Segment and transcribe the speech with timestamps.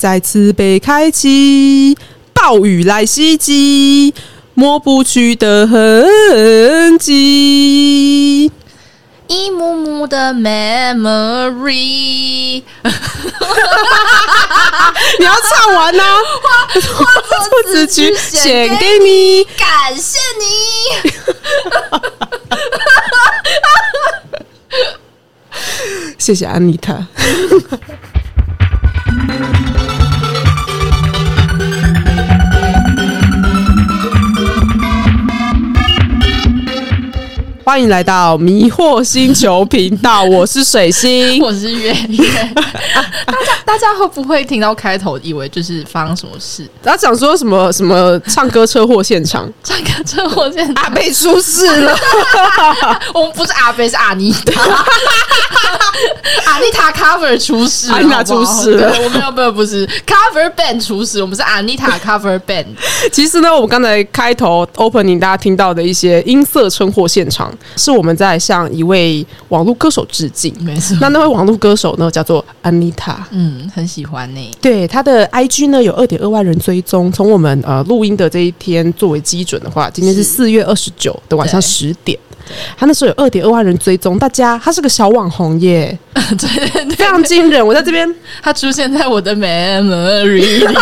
[0.00, 1.94] 再次被开启，
[2.32, 4.14] 暴雨来袭击，
[4.54, 8.50] 抹不去的痕迹。
[9.26, 11.74] 一幕幕的 memory，
[15.18, 16.80] 你要唱完呢、化
[17.44, 19.44] 作词曲献给你。
[19.44, 20.44] 感谢你。
[26.16, 27.06] 谢谢安妮塔。
[37.70, 41.38] 欢迎来到迷惑星球频道，我是水星。
[41.40, 42.28] 我是月月，
[43.24, 46.68] 大家 大家会不会听到开头以为就是发生什么事？
[46.82, 51.96] 他讲说什么什么唱歌车祸现场，唱歌车祸现场阿贝出事了。
[53.14, 54.62] 我们不是阿贝，是阿妮塔。
[56.46, 61.22] 阿妮塔 cover 出事了，阿妮塔出事了我们有没有不是 cover band 出事？
[61.22, 62.66] 我们是阿妮塔 cover band。
[63.12, 70.54] 其实呢，我们刚才开头 opening 大家听到的一些音色车祸现场，是我们在向一位网络歌手致敬。
[70.60, 73.16] 没错那那位网络歌手呢，叫做 Anita，。
[73.30, 77.10] 嗯，很喜欢呢、对他的 IG 呢有二点二万人追踪。
[77.12, 82.18] 从我们呃录音的这一天作为基准的话，今天是是四月二十九的晚上对十点。
[82.76, 87.64] 他那时候有二点二万人追踪，大家他是个小网红耶， 对非常惊人。
[87.64, 90.74] 我在这边他出现在我的 memory 里面。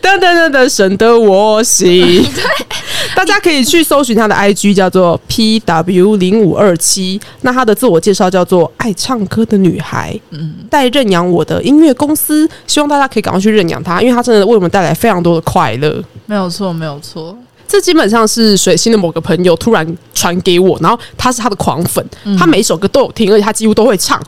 [0.00, 2.24] 噔噔噔噔，神得我心。
[3.14, 7.20] 大家可以去搜寻他的 IG，叫做 PW 零五二七。
[7.42, 16.02] 那他的自我介绍叫做爱唱歌的女孩，嗯，带认养我的音乐公司，希望大家可以赶快去认养他，因为他真的为我们带来非常多的快乐。
[16.26, 17.36] 没有错，没有错。
[17.68, 22.04] 这基本上是水星的某个朋友突然传给我，然后他是他的狂粉，
[22.38, 24.20] 他每一首歌都有听，而且他几乎都会唱。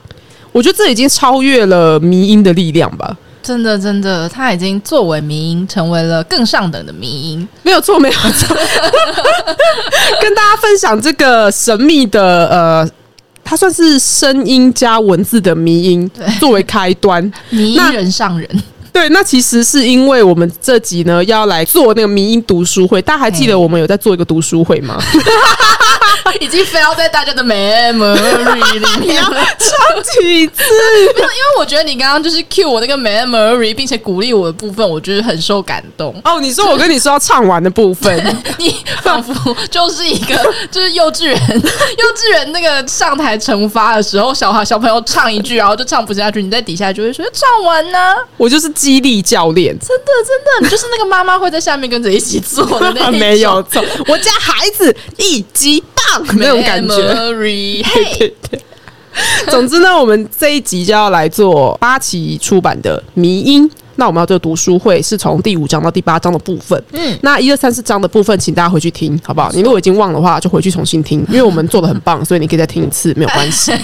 [0.50, 3.14] 我觉得这已经超越了迷音的力量吧。
[3.44, 7.46] 真的，真的，他已经作为迷音，成为了更上等的迷音。
[7.62, 8.56] 没有错，没有错。
[10.22, 12.90] 跟大家分享这个神秘的呃，
[13.44, 17.22] 它算是声音加文字的迷音对，作为开端。
[17.50, 18.48] 迷音人上人，
[18.90, 24.98] 对，那其实是因为我们这集呢要来做那个迷音读书会，大家还记得我们有在做一个读书会吗？
[26.40, 29.30] 已经非要在大家的 memory 里面了。
[29.58, 30.62] 唱几次？
[31.16, 36.14] 没有，因为我觉得你刚刚就是 cue 我那个 memory，并且鼓励我的部分，我就是很受感动。
[36.24, 38.14] 哦，你说我跟你说要唱完的部分，
[38.58, 40.34] 你仿佛就是一个
[40.70, 49.76] 就是幼稚园幼稚园那个上台惩罚的时候，小孩小朋友唱一句，然后就唱不下去，你在底下就会说唱完呢、我就是激励教练。
[49.78, 56.94] 真的真的，你就是那个妈妈会在下面跟着一起做的那一种 没有错，我家孩子一级棒那种感觉。
[56.94, 58.60] Memory，嘿， 对对。
[59.48, 63.70] 总之呢，我们这一集就要来做八旗出版的迷音。
[63.96, 66.82] 那我们要做读书会，是从第五章到第八章的部分。
[66.94, 69.52] 嗯，那一二三四章的部分，请大家回去听，好不好？
[69.52, 73.70] 你如果已经忘的话，就回去重新听，因为我们做的很棒，所以你可以再听一次，没有关系，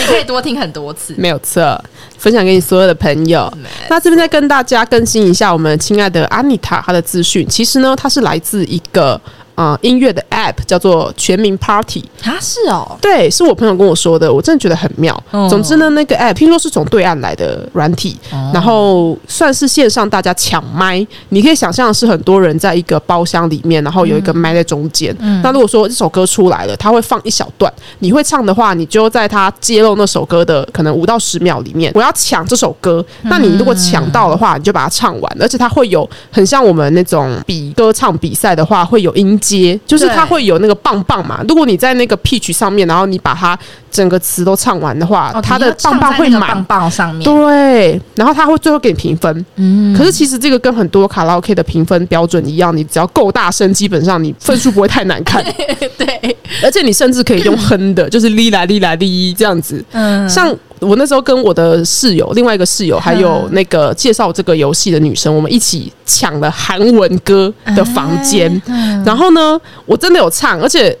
[0.00, 1.14] 你可以多听很多次。
[1.16, 1.80] 没有错。
[2.18, 3.48] 分享给你所有的朋友。
[3.88, 7.46] 那这边再跟大家更新一下我们亲爱的安妮塔她的资讯。
[7.48, 9.20] 其实呢，它是来自一个
[9.56, 12.04] 呃音乐的 App，叫做全民 Party。
[12.22, 15.12] 啊，是哦，对，是我朋友跟我说的，我真的觉得很妙。
[15.32, 18.16] 哦总之呢，那个 app 听说是从对岸来的软体，
[18.52, 21.04] 然后算是线上大家抢麦。
[21.30, 25.14] 你可以想象是很多人在一个包厢里面，然后有一个麦在中间。
[25.42, 33.04] 那如果说这首歌出来了，它会放一小段，你会唱的话，你就在它揭露那首歌的可能五到十秒里面，我要抢这首歌。
[33.22, 41.40] 那你如果抢到的话，你就把它唱完，而且它会有很像我们那种比歌唱比赛的话，会有音阶，就是它对会有那个棒棒嘛。
[41.48, 43.56] 如果你在那个 pitch 上面，然后你把它
[43.90, 46.64] 整个词都唱完的话，哦它的棒棒会满棒。
[46.64, 47.24] 棒上面。
[47.24, 49.46] 对，然后它会最后给你评分。
[49.54, 55.44] 嗯，可是其实这个跟很多卡拉 OK 的评分标准一样，你只要够大声，基本上你分数不会太难看，
[55.96, 59.84] 对，而且你甚至可以用哼的，就是哩啦哩啦哩这样子。
[59.92, 68.50] 嗯，像我那时候跟我的室友，另外一个室友，还有那个介绍这个游戏的女生，我们一起抢了韩文歌的房间。
[68.66, 69.02] 嗯。
[69.04, 70.96] 然后呢，我真的有唱，而且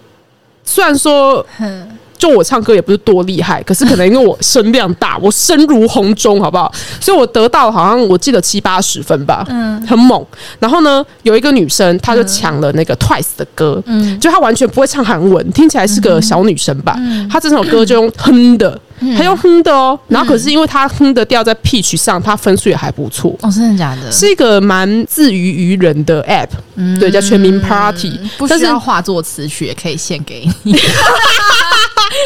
[0.64, 6.72] 虽然说嗯就我唱歌也不是多厉害，可是可能因为我声量大，我声如洪钟，好不好？
[7.00, 10.24] 所以我得到好像我记得七八十分吧，嗯，很猛。
[10.58, 16.96] 然后呢，有一个女生，她就抢了那个 Twice 的歌，嗯，就她完全不会唱韩文，听起来是个小女生吧，
[17.30, 18.80] 她这首歌就用哼的，
[19.16, 19.98] 她用哼的哦。
[20.08, 23.36] 然后可是因为她哼的调在 pitch 上，她分数也还不错。
[23.42, 24.10] 哦，真的假的？
[24.10, 30.76] 是一个蛮自娱于人的 app，、对，叫全民 Party，不但是需要化作词曲也可以献给你。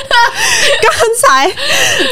[0.83, 0.93] 刚
[1.23, 1.49] 才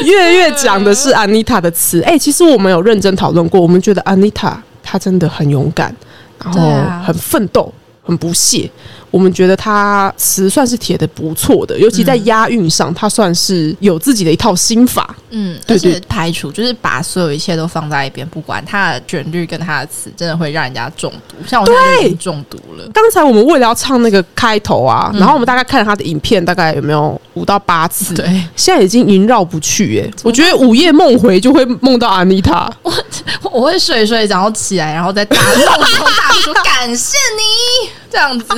[0.05, 5.95] 月月讲的是 Anita 的词，哎、其实我们有认真讨论过，我们觉得 Anita 她真的很勇敢，
[6.43, 6.61] 然后
[7.03, 8.69] 很奋斗，很不屑。
[9.11, 15.15] 我们觉得他词算是写的不错的，尤其在押韵上，他算是有自己的一套心法。
[15.31, 21.35] 嗯，对而且对排除就是把所有一切都放在一边，不管他的旋律跟他的词，真的会让人家中毒。
[21.47, 22.89] 像我现已经中毒了。
[22.93, 28.13] 刚才我们为了要唱那个开头啊，嗯然后我们大概看了他的影片，大概有没有五到八次？
[28.13, 28.25] 对，
[28.55, 32.69] 现在已经萦绕不去耶、我觉得午夜梦回就会梦到 Anita。
[33.51, 38.45] 我会睡一睡，然后起来，然后再大梦中大说 感谢你，这样子。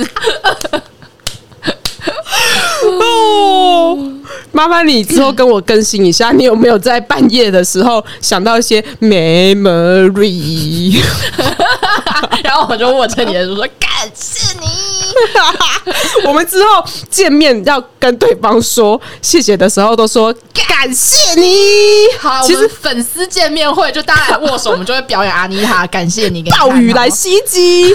[3.00, 3.96] 哦，
[4.50, 11.00] 麻烦你之后跟我更新一下，你有没有在半夜的时候想到一些 memory？
[12.42, 14.41] 然后我就握着你的手说感谢你。
[16.26, 21.46] 我们之后见面要跟对方说谢谢的时候，都说感谢你。
[22.18, 27.94] 好，其实粉丝见面会就大家来握手，我们就会表演阿妮塔，感谢你，给暴雨来袭击，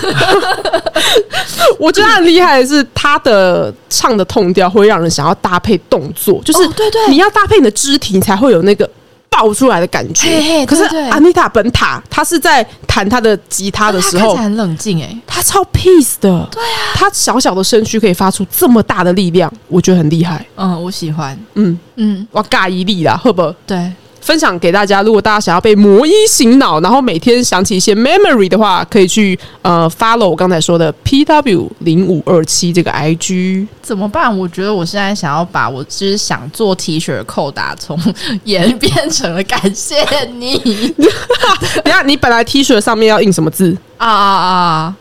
[1.79, 7.07] 我觉得他很厉害的是他的唱的痛调会让人想要搭配动作，就是哦对对。
[7.09, 8.89] 你要搭配你的肢体，你才会有那个
[9.29, 10.27] 爆出来的感觉。
[10.27, 15.17] 嘿嘿可是安妮塔本塔，她是在弹她的吉他的时候他看起来，很冷静哎。
[15.25, 20.45] 她超 peace 的，对啊，她小小的身躯可以发出这么大的力量，我觉得很厉害。
[20.55, 21.37] 嗯，我喜欢。
[21.53, 23.53] 嗯，嗯，哇，尬一力啦，赫不？
[23.65, 23.91] 对，
[24.27, 33.65] 分享给大家，如果大家想要被魔衣醒脑，然后每天想起一些 memory 的话，可以去呃 follow 我刚才说的 PW 零五二七这个 IG。
[33.81, 34.37] 怎么办？
[34.37, 37.97] 我觉得我现在想要把我就是想做 T 恤的扣打从
[38.43, 39.95] 演变成了感谢
[40.37, 40.57] 你
[40.97, 43.77] 等一下你本来 T 恤上面要印什么字？
[43.97, 44.95] 啊啊啊！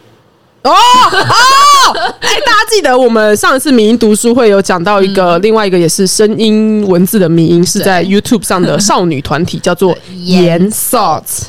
[0.71, 11.45] 哦哦，哎，大家记得我们上一次民音读书会有讲到一个，另外一个也是声音文字的民音，是在 YouTube 上的少女团体，叫做盐 Thoughts。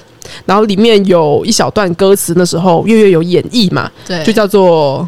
[0.45, 5.07] 然后里面有一小段歌词，那时候月月有演绎嘛，对，就叫做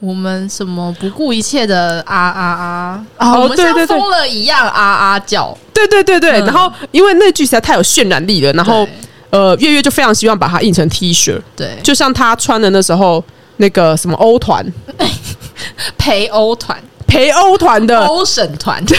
[0.00, 3.04] 我们什么不顾一切的啊啊啊。
[3.18, 3.98] 哦我们像对对对。
[3.98, 5.56] 疯了一样啊啊叫。
[5.72, 6.46] 对对对对，嗯。
[6.46, 8.86] 然后因为那句实在太有渲染力了，然后
[9.30, 13.22] 呃，月月就非常希望把它印成 T 恤，对，就像他穿的那时候
[13.58, 14.64] 那个什么欧团
[15.96, 16.76] 陪欧团、
[17.06, 18.84] 陪欧团的，欧审团，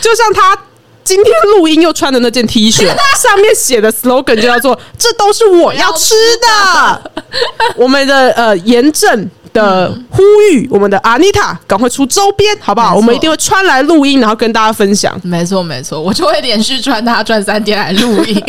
[0.00, 0.56] 就像他。
[1.04, 2.80] 今天录音又穿的那件 T 恤，
[3.16, 7.12] 上面写的 slogan 就叫做“这都是我要吃的”。
[7.78, 12.96] 我们的呃严正的呼吁，我们的 Anita 赶快出周边，好不好？
[12.96, 15.16] 我们一定会穿来录音，然后跟大家分享。
[15.22, 18.42] 没错没错，我就会连续穿它穿三天来录音。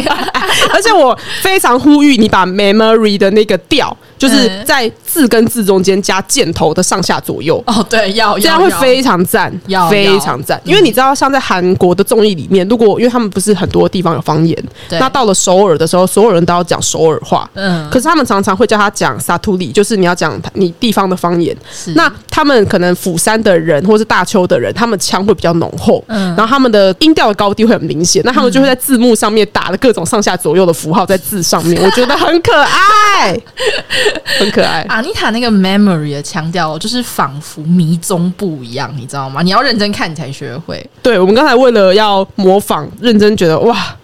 [0.73, 7.63] 而且我非常呼吁你把 memory 的那个调，就是嗯在字跟字中间加箭头的上下左右。
[7.67, 10.59] 哦，对，要这样会非常赞要，非常赞。
[10.63, 14.57] 因为你知道，像在韩国的综艺里面，如果因为他们不是很多地方有方言，
[14.91, 17.49] 那到了首尔的时候，所有人都要讲首尔话。
[17.53, 21.55] 嗯，可是他们常常会叫他讲萨图里，就是你要讲你地方的方言。
[21.95, 32.69] 那他们可能釜山的人或是大邱的人，他们腔会比较浓厚，嗯然后他们的音调的高低会很明显，那他们就会在字幕上面打了各种上下左右的符号在字上面， 我觉得很可爱，
[34.39, 34.85] 很可爱。
[34.89, 39.41] 阿妮塔那个 memory 的腔调，就是仿佛迷踪步一样，你知道吗？
[39.41, 40.85] 你要认真看，你才学会。
[41.01, 43.95] 对我们刚才为了要模仿，认真觉得哇，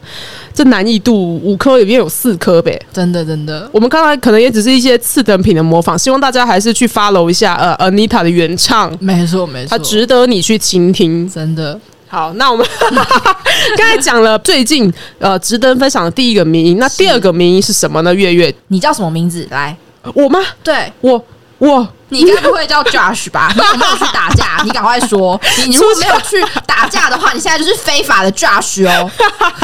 [0.53, 2.79] 这难易度五颗里面有四颗呗。
[2.91, 11.29] 真的真的，我们刚才可能也只是一些次等品的模仿，希望大家还是去 follow 一下呃 Anita 的原唱，没错没它错，值得你去倾听。
[11.29, 11.79] 真的
[12.13, 12.63] 好，那我们
[13.75, 18.13] 刚才讲了最近呃值得分享的第一个名音，那第二个名音是什么呢？
[18.13, 19.47] 月月，你叫什么名字？
[19.49, 19.75] 来，
[20.13, 20.39] 我吗？
[20.63, 21.25] 对我
[21.57, 23.51] 我你该不会叫 Josh 吧？
[23.55, 24.61] 你有没有去打架？
[24.63, 29.09] 你赶快说，你你如果没有去打架的话，你现在就是非法的 Josh 哦。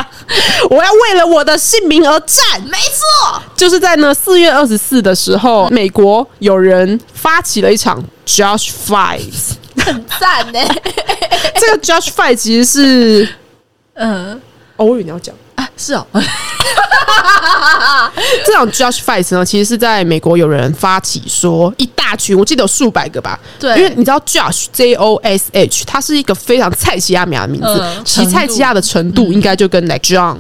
[0.72, 2.60] 我要为了我的姓名而战。
[2.65, 9.51] 没错，就是在呢四月二十四的时候，美国有人发起了一场 Josh Fight。
[9.93, 10.60] 很赞呢。
[11.60, 13.29] 这个 Judge Fight 其实是，
[13.93, 14.41] 嗯。
[14.77, 15.36] 哦，我以为你要讲。
[15.55, 16.08] 啊，是哦，
[18.46, 23.38] 这场 Judge Fight 呢，其实是在美国有人发起说一大群，我记得有数百个吧。
[23.60, 23.75] 对。
[23.75, 30.38] 因为你知道 Josh J O S H，它是一个非常菜奇亚米亚的名字嗯，其菜奇亚的程度应该就跟 like John、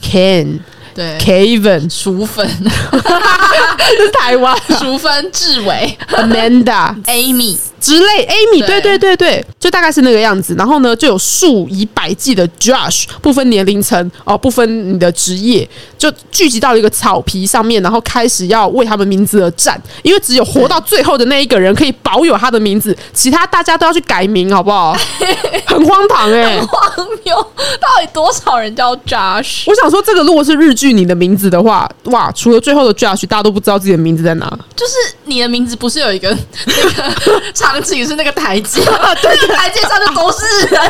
[0.00, 0.60] Ken、
[0.94, 2.48] 对，Kevin，淑芬，
[2.92, 4.56] 这是台湾。
[4.78, 10.54] 淑芬、志伟、Amanda、Amy，之类，Amy，对对对对对，就大概是那个样子。
[10.56, 24.96] 然后呢，就有数以百计的 Josh，不分年龄层哦，不分你的职业，就聚集到一个草皮上面，然后开始要为他们名字而战，因为只有活到最后的那一个人可以保有他的名字，其他大家都要去改名，好不好？
[25.66, 27.34] 很荒唐哎、荒谬，
[27.80, 29.64] 到底多少人叫 Josh？
[29.66, 34.46] 我想说，这个如果是日剧你的名字的话，哇，除了最后的 Josh，大家都不知道自己的名字在哪。
[34.76, 34.92] 就是
[35.24, 37.14] 你的名字不是有一个那个
[37.70, 39.14] 场景是那个台阶吗？
[39.22, 40.80] 对，台阶上就都是人，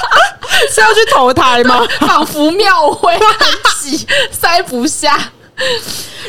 [0.70, 1.86] 是要去投胎吗？
[2.00, 3.48] 仿佛庙会很
[3.80, 5.18] 挤， 塞不下。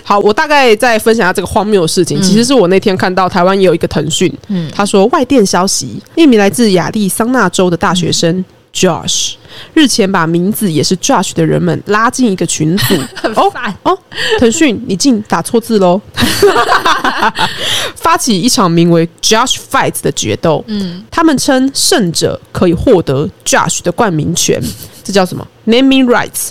[0.04, 2.20] 好，我大概再分享一下这个荒谬的事情。
[2.22, 9.34] 其实是我那天看到台湾也有一个腾讯，嗯他说外电消息，一名来自亚利桑那州的大学生 Josh
[9.74, 12.96] 日前把名字也是 Josh 的人们拉进一个群组。
[13.16, 13.74] 很哦烦。
[13.84, 13.98] 哦，
[14.40, 16.00] 腾讯，你竟打错字喽！
[17.96, 20.64] 发起一场名为 Josh Fight 的决斗。
[20.68, 24.62] 嗯，他们称胜者可以获得 Josh 的冠名权，
[25.10, 26.50] 这叫什么？Naming rights。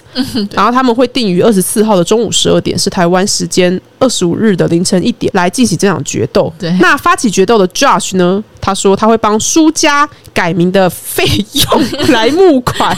[0.50, 6.53] 然后他们会定于二十四号的中午十二点，是台湾时间二十五日的凌晨一点来进行这场决斗。
[6.59, 8.43] 对那发起决斗的 Josh 呢？
[8.61, 12.97] 他说他会帮输家改名的费用 来募款，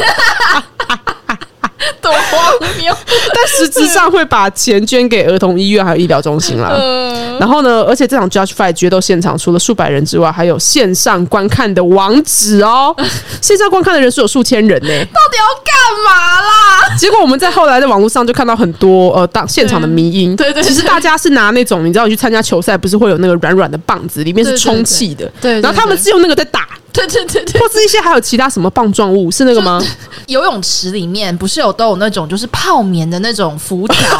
[2.00, 2.94] 多荒谬！
[3.34, 6.68] 但实质上会把钱捐给儿童医院还有医疗中心啦。
[6.70, 12.94] 呃，然后呢，而且这场 Judge Fight 决斗现场除了数百人之外，还有线上观看的网址哦。
[13.40, 16.96] 线上观看的人数有数千人呢、到底要干嘛啦？
[16.99, 29.82] 结果我们在后来的网络上就看到很多呃当现场的迷音，对对对其实大家是拿那种你知道你去参加球赛不是会有那个软软的棒子，里面是充气的，对然后他们是用那个在打， 对对对对，或是一些还有其他什么棒状物，是那个吗？
[30.26, 33.97] 游泳池里面不是有都有那种就是泡棉的那种浮条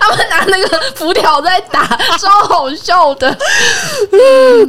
[0.00, 1.86] 他们拿那个浮条在打，
[2.18, 3.36] 超好笑的。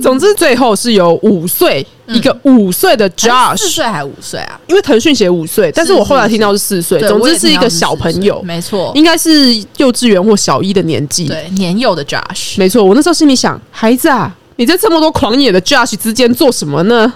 [0.02, 4.60] 总之最后是有五岁、一个五岁的 Josh，四岁还五岁啊？
[4.68, 11.28] 因为腾讯写五岁，但是我后来听到是四岁，总之是一个小朋友，没错，应该是幼稚园或小一的年纪。
[11.28, 17.14] 对年幼的 Josh，没错，我那时候心里想，孩子啊，你在这么多狂野的 Josh 之间做什么呢？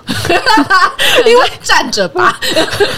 [1.27, 2.39] 因为站着吧，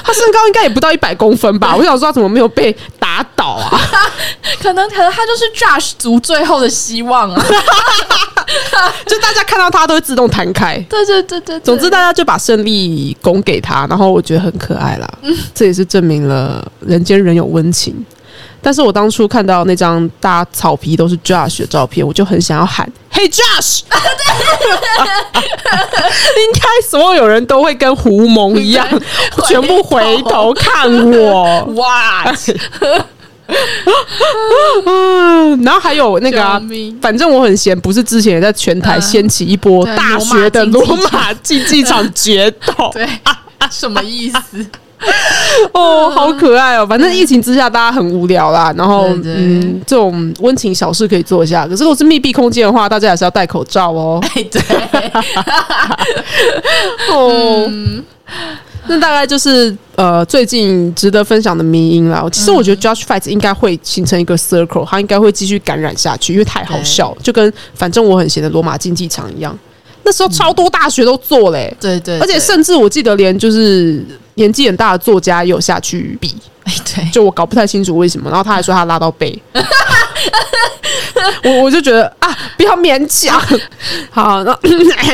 [0.03, 1.75] 他身高应该也不到一百公分吧？
[1.75, 3.81] 我想说他怎么没有被打倒啊？
[4.61, 7.45] 可能可能他就是 Josh 族最后的希望啊。
[9.07, 10.77] 就大家看到他都会自动弹开。
[10.87, 15.09] 对对对对，对总之，大家就把胜利拱给他，然后我觉得很可爱啦。
[15.55, 18.05] 这也是证明了人间仍有温情。
[18.65, 23.81] 但是我当初看到那张大家草皮都是 Josh 的照片，我就很想要喊 “Hey Josh”，
[25.35, 28.87] 应该所有人都会跟胡蒙一样，
[29.47, 31.63] 全部回头看我。
[31.75, 32.33] 哇，
[34.87, 36.59] 嗯，然后还有那个啊，
[36.99, 42.89] 反正我很闲，不是之前也在全台嗯掀起一波大学的罗马竞技场决斗。
[42.97, 43.07] 对，
[43.69, 44.65] 什么意思？
[45.73, 46.85] 哦，好可爱哦！
[46.87, 48.73] 反正疫情之下，大家很无聊啦。
[48.77, 51.67] 然后，嗯，这种温情小事可以做一下。
[51.67, 54.23] 可是，如果是密闭空间的话，大家还是要戴口罩哦。
[54.35, 54.61] 哎，对，
[57.11, 57.69] 哦，
[58.87, 62.23] 那大概就是呃最近值得分享的迷音啦。
[62.31, 69.57] 其实我觉得 Josh Fight 应该会形成一个 circle，它应该会继续感染下去，因为太好笑，就跟反正我很闲的罗马竞技场一样。
[70.03, 79.37] 那时候超多大学都做嘞、对对，而且甚至我记得连就是年纪很大的作家也有下去比，哎，对，就我搞不太清楚为什么，然后他还说他拉到背，
[81.43, 83.41] 我我就觉得啊，不要勉强。
[84.11, 84.57] 好，那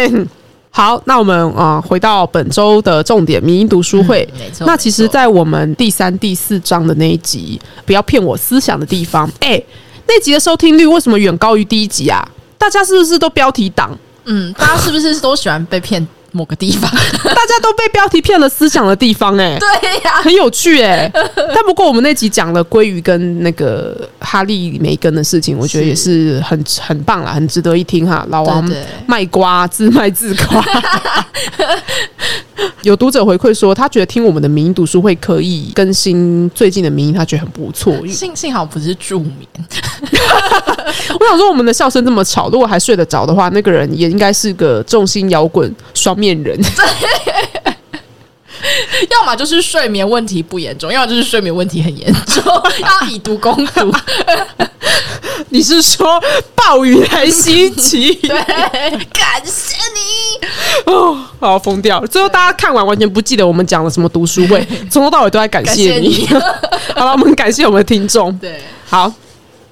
[0.74, 4.28] 好，那我们啊、呃回到本周的重点民音读书会。
[4.34, 4.66] 嗯没错。
[4.66, 9.62] 那其实，在我们第三、第四章的那一集“不要骗我思想”的地方，哎、
[10.08, 12.26] 那集的收听率为什么远高于第一集啊？
[12.58, 13.98] 大家是不是都标题党？
[14.24, 16.90] 嗯，大家是不是都喜欢被骗某个地方？
[17.24, 19.68] 大家都被标题骗了思想的地方、哎，对
[20.04, 21.12] 呀，很有趣哎、
[21.54, 28.26] 但不过我们那集讲了鲑鱼跟那个哈利梅根的事情，我觉得也是很很棒啦，很值得一听哈。
[28.30, 28.70] 老王
[29.06, 30.64] 卖瓜，自卖自夸。
[32.84, 37.96] 有读者回馈说，他觉得听我们的民音读书会可以更新最近的民音，他觉得很不错。
[38.08, 39.34] 幸幸好不是助眠，
[41.20, 46.60] 我想说，我们的笑声这么吵，如果还睡得着的话，那个人也应该是个重心摇滚双面人。
[49.10, 52.44] 要么就是睡眠问题不严重，要么就是睡眠问题很严重，
[52.82, 53.94] 要以毒攻毒。
[55.50, 56.22] 你是说
[56.56, 58.14] 暴雨来袭击？
[58.14, 60.48] 对，感谢你。
[60.86, 62.08] 哦，好疯掉了！
[62.08, 66.26] 最后大家看完完全不记得我们讲了什么读书会，从头到尾都在感谢你。
[66.26, 66.42] 感谢你
[66.96, 68.32] 好了，我们感谢我们的听众。
[68.38, 69.12] 对，好，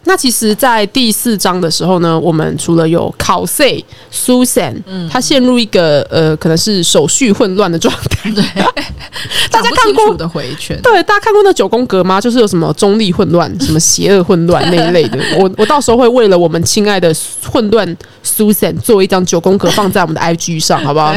[0.06, 8.32] 那其实，在第四章的时候呢，我们除了有考 C Susan，嗯，他陷入一个呃，可能是手续混乱的状态。
[8.32, 8.44] 对，
[9.52, 12.20] 大家看过的回圈，对，大家看过那九宫格吗？
[12.20, 15.20] 就是有什么中立混乱、什么邪恶混乱那一类的。
[15.38, 17.14] 我我到时候会为了我们亲爱的
[17.52, 21.14] 混乱 Susan 做一张九宫格放在我们的 IG 上，好不好？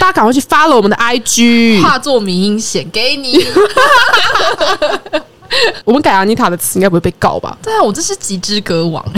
[0.00, 3.44] 大家赶快去 follow 我们的 IG，化作明音显给你。
[5.84, 7.56] 我们改阿妮塔的词应该不会被告吧？
[7.62, 9.04] 对啊，我这是极之歌王。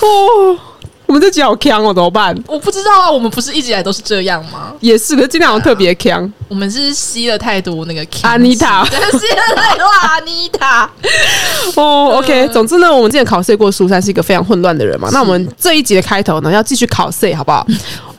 [0.00, 0.58] 哦，
[1.06, 2.36] 我们这集好强哦，怎么办？
[2.46, 4.72] 我不知道啊，我们不是一直以来都是这样吗？
[4.80, 6.30] 也是，可是今天好像特别强。
[6.48, 10.90] 我们是吸了太多那个阿妮塔，吸了太多阿妮塔。
[11.76, 15.08] 哦，OK，总之呢，我们之前考试过苏珊是一个非常混乱的人嘛。
[15.12, 17.66] 那我们这一集的开头呢，要继续考试，好不好？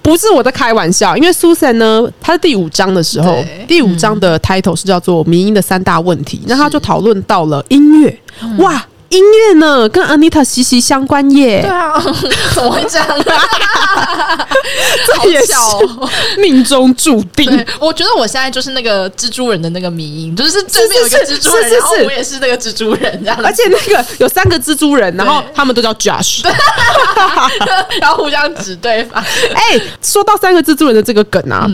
[0.03, 8.19] 不是我在开玩笑，因为 Susan 呢，他第五章的时候，第五章的 title 是叫做“民音的三大问题”，那他就讨论到了音乐，
[8.59, 8.85] 哇。
[9.13, 11.61] 音乐呢，跟 Anita 息息相关耶。
[11.61, 11.93] 对啊，
[12.55, 13.07] 怎么会这样？
[15.05, 15.53] 这也是
[16.39, 17.47] 命中注定。
[17.79, 23.39] 我觉得我现在就是那个蜘蛛人的那个迷音，就是这边有一个蜘蛛人，然后我也是那个蜘蛛人这样。
[23.43, 26.43] 而且那个有三个蜘蛛人，然后他们都叫 Josh，
[28.01, 29.23] 然后互相指对方。
[29.53, 31.69] 哎，说到三个蜘蛛人的这个梗啊，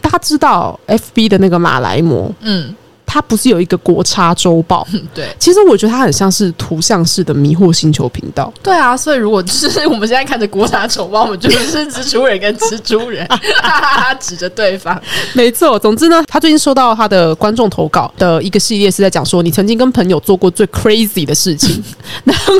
[0.00, 2.74] 大家知道 FB 的那个马来模，嗯。
[3.10, 4.86] 它不是有一个国差周报？
[5.14, 8.52] 对，其实我觉得它很像是图像式的迷惑星球频道。
[8.62, 13.26] 对啊，所以如果就是我们现在看着国差周报，我们就是蜘蛛人跟蜘蛛人
[14.20, 15.00] 指着对方。
[15.32, 21.82] 没错，总之呢，他最近收到他的观众投稿的一个系列是在讲说你曾经跟朋友做过最 crazy 的事情，
[22.24, 22.54] 然后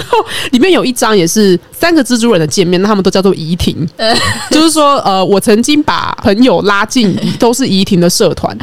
[0.52, 3.87] 里面有一张也是三个蜘蛛人的见面，那他们都叫做怡婷，
[4.50, 8.57] 就是说呃，我曾经把朋友拉进都是怡婷的社团，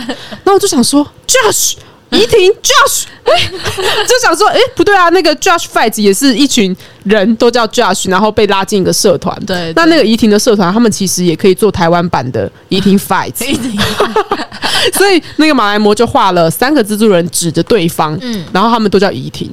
[0.44, 1.06] 那我就想说。
[1.28, 1.74] Josh，
[2.16, 3.04] 怡婷，Josh，
[4.08, 9.38] 就想说，哎，不对啊，那个 Josh Fights 也是一群人都叫 Josh，然后被拉进一个社团。
[9.46, 13.44] 对，那那个怡婷的社团，他们其实也可以做台湾版的怡婷 Fights。
[14.94, 19.52] 所以那个马来模就画了三个蜘蛛人指着对方，嗯，然后他们都叫怡婷。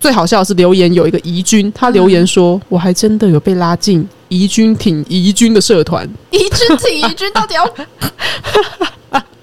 [0.00, 6.08] 最好笑的是留言有一个怡君，他留言说，我还真的有被拉进怡君挺怡君的社团。
[6.30, 7.68] 怡君挺怡君到底要？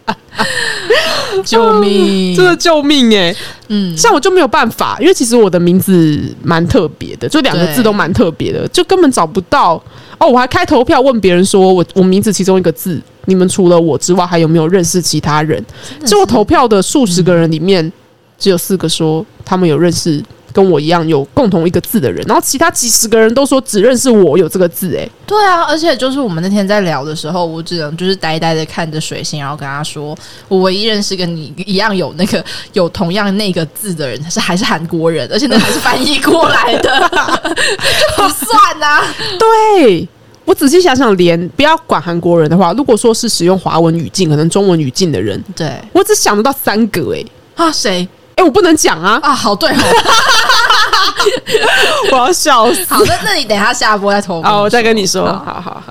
[1.43, 2.35] 救命！
[2.35, 3.35] 真的救命哎！
[3.67, 9.81] 嗯，像我就没有办法，因为其实我的名字蛮特别的，就两个字都蛮特别的，就根本找不到
[10.17, 10.27] 哦。
[10.27, 15.63] 我还开投票问别人说，我我名字其中一个字，你们除了我之外，还有没有认识其他人？
[16.05, 17.91] 就我投票的数十个人里面，
[18.37, 20.23] 只有四个说他们有认识。
[20.55, 32.41] 跟我一样有共同一个字的人，然后其他几十个人都说只认识我有这个字，哎，对啊，而且就是我们那天在聊的时候，我只能就是呆呆的看着水星，然后跟他说，我唯一认识跟你一样有那个
[32.71, 37.11] 有同样那个字的人，是还是韩国人，而且那还是翻译过来的，
[38.15, 39.03] 不算呐。
[39.37, 40.07] 对
[40.45, 48.07] 我仔细想想，连不要管韩国人的话，如果说是使用华文语境，可能中文语境的人，对我只想得到三个，哎啊谁？
[48.35, 49.17] 哎，我不能讲啊！
[49.23, 49.75] 啊，好对哦，
[52.11, 52.85] 我要笑死。
[52.87, 54.41] 好，那那你等下下播再投。
[54.43, 55.25] 哦，我再跟你说。
[55.25, 55.83] 好好好。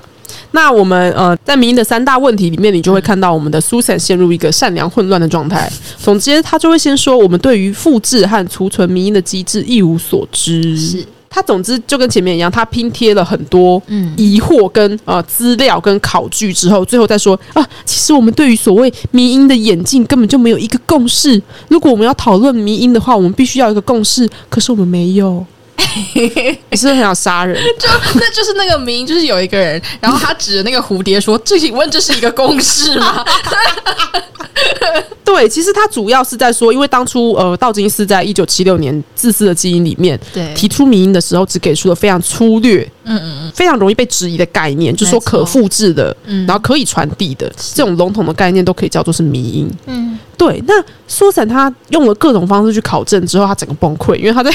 [0.51, 5.69] 那我们呃，在民音的三大问题里面，你就会看到我们的 Susan 陷入一个善良混乱的状态。
[5.97, 10.77] 总之，他就会先说，我们对于复制和储存民音的机制一无所知。
[10.77, 11.05] 是。
[11.35, 13.81] 他总之就跟前面一样，他拼贴了很多
[14.15, 21.41] 疑惑跟呃资料跟考据之后，最后再说啊，其实我们对于所谓迷因的眼镜根本就没有一个共识。
[21.67, 25.45] 如果我们要讨论迷因的话，我们必须要一个共识，可是我们没有。
[26.13, 27.55] 你是不是很想杀人？
[27.79, 33.23] 就那就是那个名，就是有一个人，然后他指着那个蝴蝶说：“这请问这是一个公式吗？”
[35.25, 49.69] 对，其实他主要是在说，因为当初呃，道金斯在一九七六年《自私的基因》里面对提出迷音的时候，只给出了非常粗略，嗯嗯嗯，非常容易被质疑的概念，就是说可复制的，嗯然后可以传递的这种笼统的概念，都可以叫做是迷音。
[49.87, 50.63] 嗯，对。
[50.67, 50.73] 那
[51.07, 54.49] 苏珊他用了各种方式去考证之后，他整个崩溃，因为他在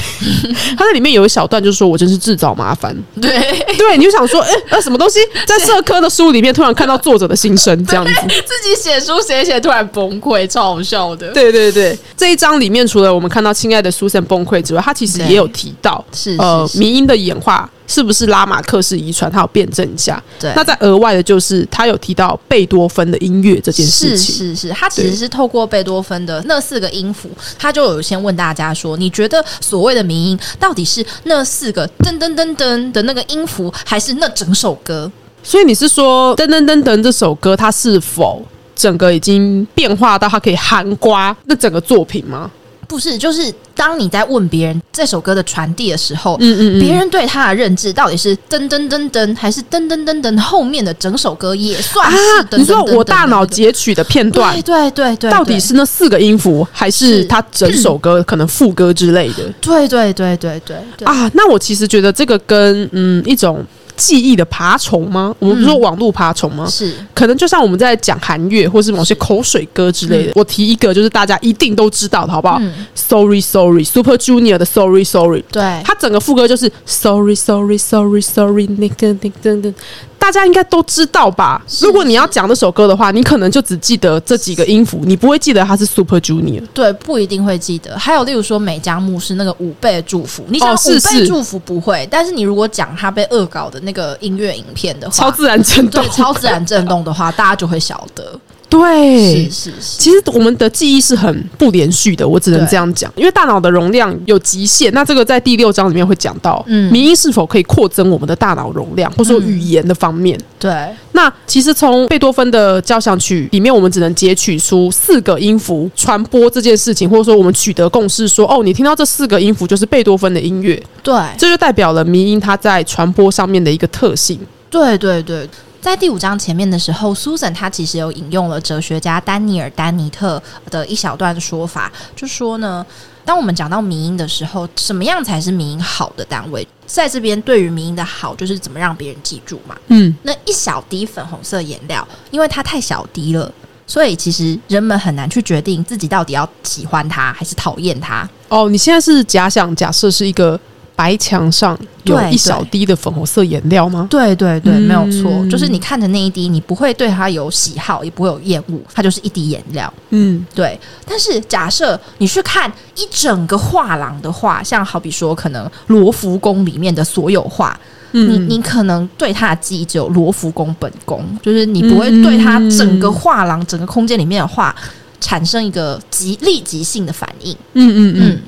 [0.78, 2.94] 他在里面有一小段，就是说我真是自找麻烦。
[3.20, 3.30] 对
[3.78, 8.12] 对，你就想说，哎，那什么东西在社科的书里面突然看到作者的心声，这样子，
[8.44, 11.30] 自己写书写写突然崩溃，超好笑的。
[11.32, 17.70] 对对对，这一章里面除了我们看到亲爱的苏珊崩溃之外，他其实也有提到，是呃，民音的演化。
[17.90, 19.28] 是不是拉马克式遗传？
[19.30, 20.22] 他要辩证一下。
[20.38, 24.32] 对，那再额外的就是他有提到贝多芬的音乐这件事情。
[24.34, 35.10] 是是是，他其实是透过贝多芬的那四个音符，他就有先问大家说：你觉得所谓的民音到底是那四个噔噔噔噔的那个音符，还是那整首歌？
[35.42, 38.40] 所以你是说噔噔噔噔这首歌，它是否
[38.76, 42.48] 整个已经变化到它可以含刮那整个作品吗？
[42.86, 52.58] 不是，就是噔当你在问别人这首歌的传递的时候，嗯嗯嗯，别人对他的认知到底是噔噔噔噔，还是噔噔噔噔后面的整首歌也算啊是噔噔噔噔的那个？
[52.58, 54.62] 你说我大脑截取的片段对。
[54.62, 61.30] 对对对，到底是那四个音符，还是他整首歌可能副歌之类的对对对对对对啊？
[61.32, 63.64] 那我其实觉得这个跟嗯一种
[64.00, 65.34] 记忆的爬虫吗？
[65.38, 66.66] 我们不是说网络爬虫吗？
[66.66, 66.94] 是。
[67.14, 70.32] 可能就像我们在讲韩乐或是某些口水歌之类的。
[70.34, 72.72] 我提一个，就是大家一定都知道的，好不好、嗯。
[72.94, 75.62] S o r r y Sorry Super Junior 的 Sorry Sorry，对。
[75.84, 79.74] 它整个副歌就是 Sorry Sorry Sorry Sorry 那个那个那个，
[80.20, 81.60] 大家应该都知道吧？
[81.80, 86.62] 如果你要讲这首歌的话，你可能就只记得这几个音符，你不会记得它是 Super Junior。
[86.72, 87.98] 对，不一定会记得。
[87.98, 98.38] 还有例如说美加牧师那个五倍的祝福，你讲哦是五倍祝福不会，但是你如果讲他被恶搞的那个音乐影片的话，超自然震动对，超自然震动的话，大家就会晓得。
[98.70, 99.50] 对是。
[99.50, 104.90] 是是，其实我们的记忆是很不连续的，我只能这样讲，因为大脑的容量有极限。
[104.94, 110.38] 那这个在第六章里面会讲到，嗯民音是否可以扩增我们的大脑容量，或者说语言的方面。
[110.58, 110.72] 对
[111.12, 124.38] 那其实从贝多芬的交响曲里面，我们只能截取出四个音符传播这件事情，或者说我们取得共识说，哦，你听到这四个音符就是贝多芬的音乐，对这就代表了民音它在传播上面的一个特性。
[124.70, 125.48] 对对对。
[125.80, 130.40] 在第五章前面的时候，Susan 她其实有引用了哲学家丹尼尔·丹尼特
[130.70, 132.84] 的一小段说法，就说呢，
[133.24, 136.66] 当我们讲到民音的时候，什么样才是民音好的单位？
[136.84, 139.74] 在这边对于民音的好，就是怎么让别人记住嘛。
[139.86, 143.50] 嗯，那一小滴粉红色颜料，因为它太小滴了，
[143.86, 148.28] 所以其实人们很难去决定自己到底要喜欢它还是讨厌它。
[148.48, 150.60] 哦，你现在是假想假设是一个
[151.00, 154.06] 白墙上有一小滴的粉红色颜料吗？
[154.10, 154.82] 对对对，嗯。
[154.82, 159.90] 没有错，就是你看着那一滴，你不会对它有喜好，也不会有厌恶，它就是一滴颜料。
[160.10, 167.74] 嗯，对，但是假设你去看一整个画廊的画，像好比说可能罗浮宫里面的所有画，
[168.10, 168.50] 你嗯。
[168.50, 174.74] 你可能对它的记忆只有罗浮宫本宫，就是你不会对它整个画廊、整个空间里面的画
[175.18, 177.56] 产生一个即立即性的反应。
[177.72, 178.16] 嗯嗯嗯。
[178.18, 178.40] 嗯，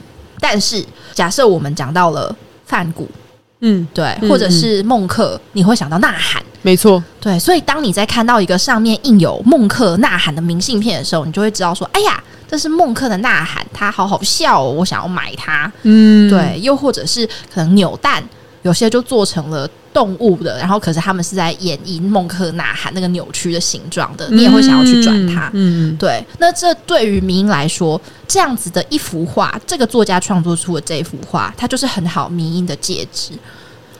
[0.42, 2.34] 但是假设我们讲到了
[2.66, 3.08] 梵谷，
[3.60, 6.42] 嗯，对，嗯或者是孟克，你会想到呐喊。
[6.62, 15.72] 没错，对，所以当你在看到一个上面印有孟克呐喊的明信片的时候，你就会知道说，哎呀，这是孟克的呐喊，他好好笑哦，我想要买它。
[15.82, 17.24] 嗯，对，又或者是
[17.54, 18.22] 可能扭蛋，
[18.62, 25.50] 有些就做成了动物的，然后可是他们是在演绎孟克呐喊那个扭曲的形状的，你也会想要去转它。
[25.52, 33.32] 嗯，嗯对，那这对于民音来说，这样子的一幅画，这个作家创作出的这一幅画，它就是很好民音的介质，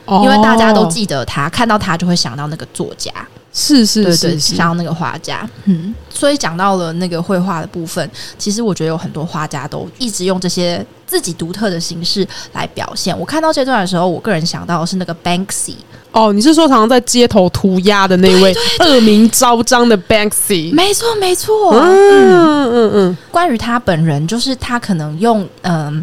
[0.04, 3.12] 哦因为大家都记得他，看到他就会想到那个作家。
[3.52, 4.40] 是是对对，是。
[4.40, 13.16] 是，想到那个画家，嗯，所以讲到了那个绘画的部分，其实我觉得有很多画家都一直用这些自己独特的形式来表现。
[13.18, 15.74] 我看到这段的时候，我个人想到的是那个 Banksy，
[16.12, 20.72] 哦，你是说常常在街头涂鸦的那位恶名昭彰的 Banksy？
[20.72, 26.02] 没错没错，嗯嗯嗯，关于他本人，就是他可能用嗯、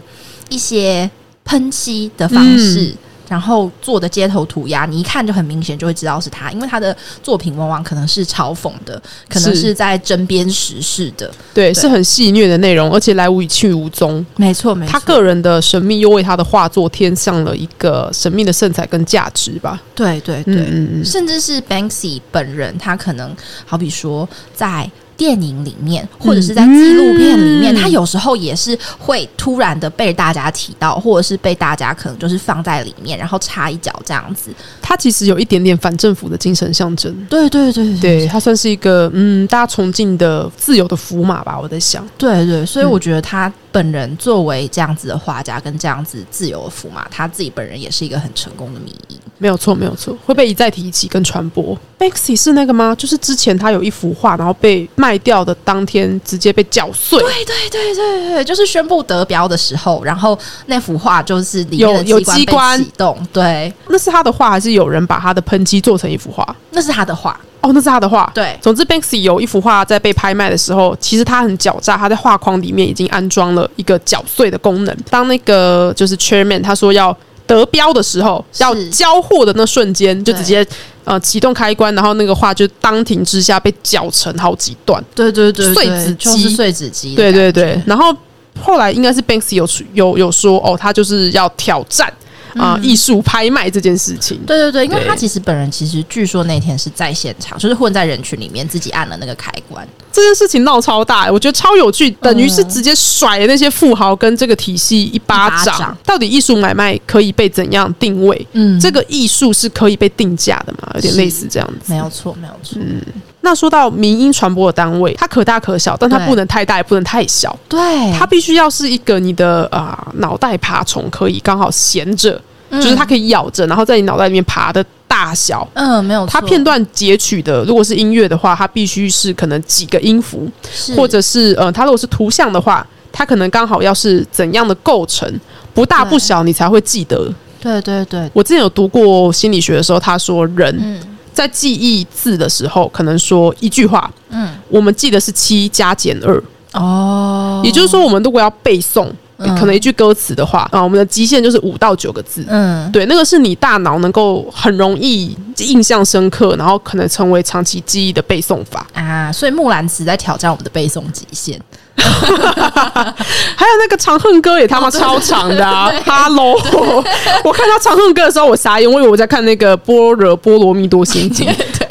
[0.49, 1.09] 一些
[1.43, 2.93] 喷漆的方式。
[3.29, 11.31] 然后做的街头涂鸦，你一看就很明显，就会知道是他，因为他的作品往往可能是嘲讽的，可能是是在针砭时事的。
[11.53, 14.25] 对，对是很戏谑的内容，而且来无影去无踪。
[14.35, 14.91] 没错，没错。
[14.91, 19.79] 他个人的神秘又为他的画作添上了一个神秘的色彩跟价值吧。
[19.93, 34.49] 对对对，嗯嗯嗯，甚至是 Banksy 本人，他可能好比说在电影里面，或者是在纪录片里面，嗯他有时候也是会突然的被大家提到，或者是被大家可能就是放在里面，然后插一脚这样子。
[34.81, 37.13] 他其实有一点点反政府的精神象征。
[37.29, 41.59] 对对对对他算是一个嗯，大家崇敬的自由的符码吧。
[41.59, 49.18] 我在想，对对，所以嗯我觉得他本人作为这样子的画家跟这样子自由的符码，他自己本人也是一个很成功的迷因。
[49.39, 51.75] 没有错，没有错，会被一再提起跟传播。
[51.97, 52.93] Banksy 是那个吗？
[52.97, 57.17] 就是之前他有一幅画，然后被卖掉的当天直接被搅碎。
[57.19, 66.55] 对对对对对，就是宣布得标的时候，然后那幅画就是里面的有有机机关启动，对，那是他的画，还是有人把他的喷漆做成一幅画？
[66.71, 68.29] 那是他的画，哦，那是他的画。
[68.33, 74.95] 对总之，Banksy 有一幅画在被拍卖的时候，其实他很狡诈，他在画框里面已经安装了一个搅碎的功能。
[75.09, 77.15] 当那个就是 Chairman 他说要
[77.55, 80.65] 得标的时候，要交货的那瞬间，就直接
[81.03, 85.03] 呃启动开关，然后那个画就当庭之下被搅成好几段。
[85.15, 88.15] 对对对碎纸机就是碎纸机，对对对，，然后
[88.61, 92.11] 后来应该是 Banksy 有有有说哦，他就是要挑战。
[92.59, 94.39] 啊艺术拍卖这件事情。
[94.45, 99.87] 对对对，因为他其实本人其实据说那天是在现场，就是混在人群里面自己按了那个开关。
[100.11, 105.97] 这件事情闹超大，我觉得超有趣，等于是直接甩了那些富豪跟这个体系一巴一巴掌。
[106.03, 108.47] 到底艺术买卖可以被怎样定位？
[108.53, 110.91] 嗯这个艺术是可以被定价的嘛？
[110.95, 111.93] 有点类似这样子。
[111.93, 112.81] 没有错，没有错。
[112.81, 113.01] 嗯
[113.41, 117.57] 那说到民音传播的单位，它可大可小，但它不能太大，也不能太小。
[117.69, 117.79] 对，
[118.11, 125.67] 它必须要是一个你的啊脑袋爬虫可以刚好闲着，嗯就是它可以咬着，然后在你脑袋里面爬的大小。
[125.73, 130.49] 嗯没有，它片段截取的，如果是音乐的话，它必须是可能几个音符，
[130.95, 135.27] 或者是呃，它如果是图像的话，它可能刚好要是怎样的构成，
[135.73, 137.31] 不大不小，你才会记得。
[137.61, 140.99] 对对对，我之前有读过心理学的时候，他说人嗯。
[141.31, 144.49] 在记忆字的时候，可能说一句话，嗯。
[144.67, 149.15] 我们记得是七加减二，哦，也就是说，我们如果要背诵、嗯
[149.57, 152.45] 可能一句歌词的话，啊，我们的极限就是五到九个字。
[152.49, 158.85] 嗯对，那个是你大脑能够很容易印象深刻，然后可能成为长期记忆的背诵法。
[158.93, 161.59] 啊，所以木兰辞在挑战我们的背诵极限。
[161.99, 166.53] 还有那个《长恨歌》也他妈超长的啊 对！Hello，
[167.43, 171.45] 我看到《长恨歌》的时候，我傻眼，我以为我在看那个《般若波罗蜜多心经》，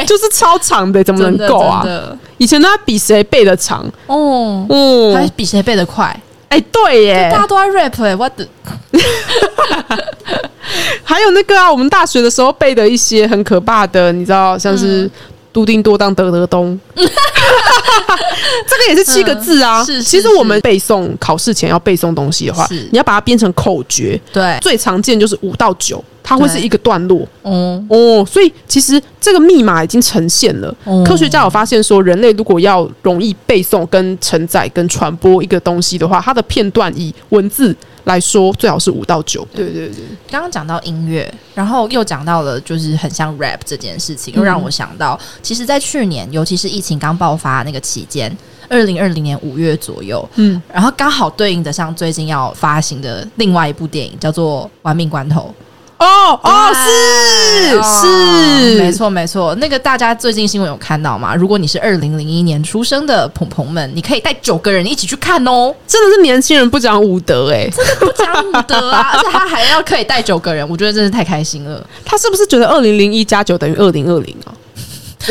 [0.07, 1.85] 就是超长的，怎么能够啊
[2.39, 6.19] 以前都在比谁背的长，哦，嗯，还比谁背得快？
[6.49, 7.29] 哎，对耶。
[7.31, 8.47] 大，家都在 rap 哎、我的
[11.05, 15.11] 还有那个啊，我们大学的时候背的一些很可怕的，你知道，像是嗯
[15.53, 16.79] 都丁多当德德东，
[18.69, 19.83] 这个也是七个字啊。
[19.83, 27.27] 嗯是是其实我们背诵考试前要背诵东西的话，你要把它编成口诀，对，最常见就是五到九，它会是一个段落。
[27.43, 30.75] 哦，哦，所以其实这个密码已经呈现了。
[30.85, 37.75] 哦科学家有发现说，人类如果要容易背诵、跟承载、跟传播一个东西的话，它的片段以文字
[38.09, 39.47] 来说，最好是五到九。
[39.55, 48.35] 对对对，刚刚讲到音乐，然后又讲到了就是很像 rap 这件事情，嗯又让我想到，其实，在去年，尤其是疫情刚爆发那个期间，
[48.69, 55.55] 二零二零年五月左右，嗯，然后刚好对应的，像最近要发行的另外一部电影，叫做《玩命关头》。
[55.99, 58.93] 哦哦，是哦是，没。
[58.93, 59.55] 错没错。
[59.57, 61.35] 那个大家最近新闻有看到吗？
[61.35, 67.69] 如果你是二零零一年出生的朋朋们，你可以带九个人一起去看哦，真的是年轻人不讲武德哎、
[68.01, 69.13] 不讲武德啊！
[69.13, 71.85] 而且他还要可以带九个人，我觉得真是太开心了。
[72.05, 74.55] 他是不是觉得二零零一加九等于二零二零啊？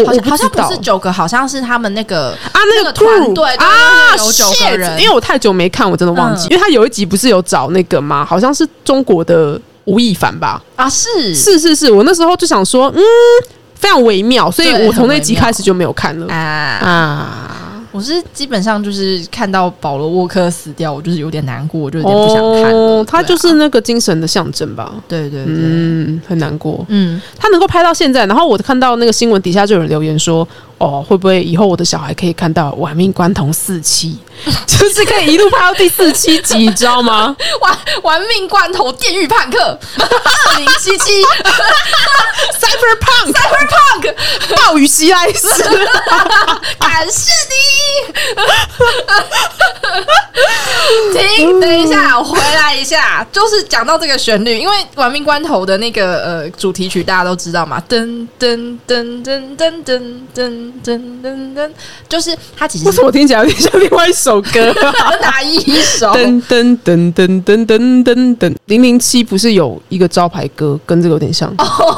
[0.05, 6.47] 好像好像不是九个，好像是他们那个啊，那个团队啊，有九个人因为我太久没看，我真的忘记。
[6.47, 8.23] 嗯因为他有一集不是有找那个吗？
[8.23, 10.61] 好像是中国的吴亦凡吧？
[10.75, 13.01] 啊，是是是是，我那时候就想说，嗯，
[13.73, 16.37] 非常微妙，所以我从那集开始就没有看了啊。
[16.37, 17.53] 啊。
[17.93, 22.77] 我是基本上就是看到保罗沃克死掉，我就是有点难过，我就有点不想看了。
[22.77, 24.93] 哦，他就是那个精神的象征吧？
[25.07, 26.85] 对对对，嗯，很难过。
[26.89, 30.47] 嗯，他能够拍到现在，然后我看到那个新闻底下就有人留言说
[30.79, 34.17] ：“哦，会不会以后我的小孩可以看到《玩命关头》四期，
[34.67, 37.35] 就是可以一路拍到第四七集，你知道吗？
[37.61, 41.23] 玩玩命关头，电狱判客，二零七七。
[42.59, 44.13] Cyberpunk Cyberpunk，
[44.55, 45.47] 暴雨袭来时，
[46.79, 47.55] 感谢你。
[51.17, 61.69] 停，等一下，我回来一下，就是讲到这个旋律，因为《玩命关头》的那个呃主题曲大家都知道嘛，噔噔噔噔噔噔噔噔噔噔，
[62.09, 64.73] 就是它其实是为什么听起来有点像另外一首歌？
[65.21, 66.07] 哪一首？
[66.13, 71.53] 噔噔噔噔噔噔噔噔，零零七不是有一个招牌歌，跟这个有点像。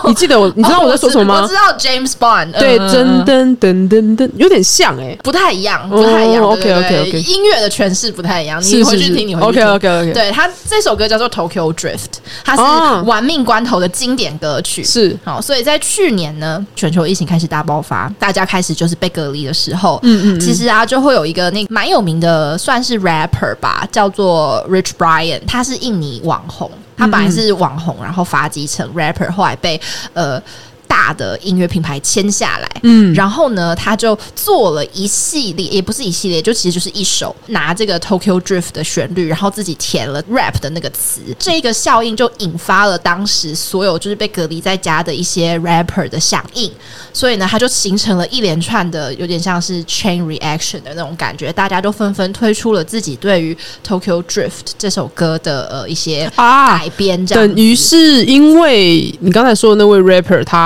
[0.08, 0.51] 你记得我？
[0.55, 1.53] 你知道我在说什么吗哦我知？
[1.53, 5.17] 道 James Bond，对，嗯噔噔噔噔噔，有点像哎。
[5.23, 6.43] 不太一样，不太一样。
[6.43, 9.63] 哦对对 OK，OK，OK 音乐的诠释不太一样，你回去听，你回去 OK。
[9.63, 11.95] OK OK，对他这首歌叫做《Tokyo Drift》，
[12.43, 14.84] 它是哦《玩命关头》的经典歌曲。
[14.84, 29.80] 是好，所以在去年呢，全球疫情开始大爆发，大家开始就是被隔离的时候，嗯嗯，其实啊，就会有一个那蛮有名的，算是 rapper 吧，叫做 Rich Brian，他是印尼网红，他本来是网红，然后发迹成 rapper，后来被
[30.13, 30.41] 呃。
[30.89, 33.13] 大的音乐品牌签下来，嗯。
[33.13, 46.71] 然后呢，他就做了一系列，也不是一系列，就其实就是一首拿这个 Tokyo Drift 的旋律，然后自己填了 rap 的那个词，这个效应就引发了当时所有就是被隔离在家的一些 rapper 的响应，
[47.13, 60.60] 所以呢，他就形成了一连串的有点像是 chain reaction 的那种感觉，大家都纷纷推出了自己对于 Tokyo Drift 这首歌的呃一些啊，改编，这样等于是因为你刚才说的那位 rapper 他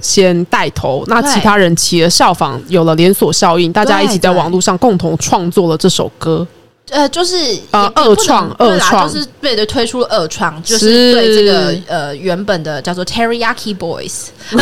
[0.00, 6.46] 先带头，那其他人起了效仿，有了连锁效应，大家一起在网络上共同创作了这首歌。
[6.90, 7.36] 呃，就是
[7.70, 14.26] 呃二创二创就是对对推出了二创，就是是对这个呃原本的叫做 Teriyaki Boys，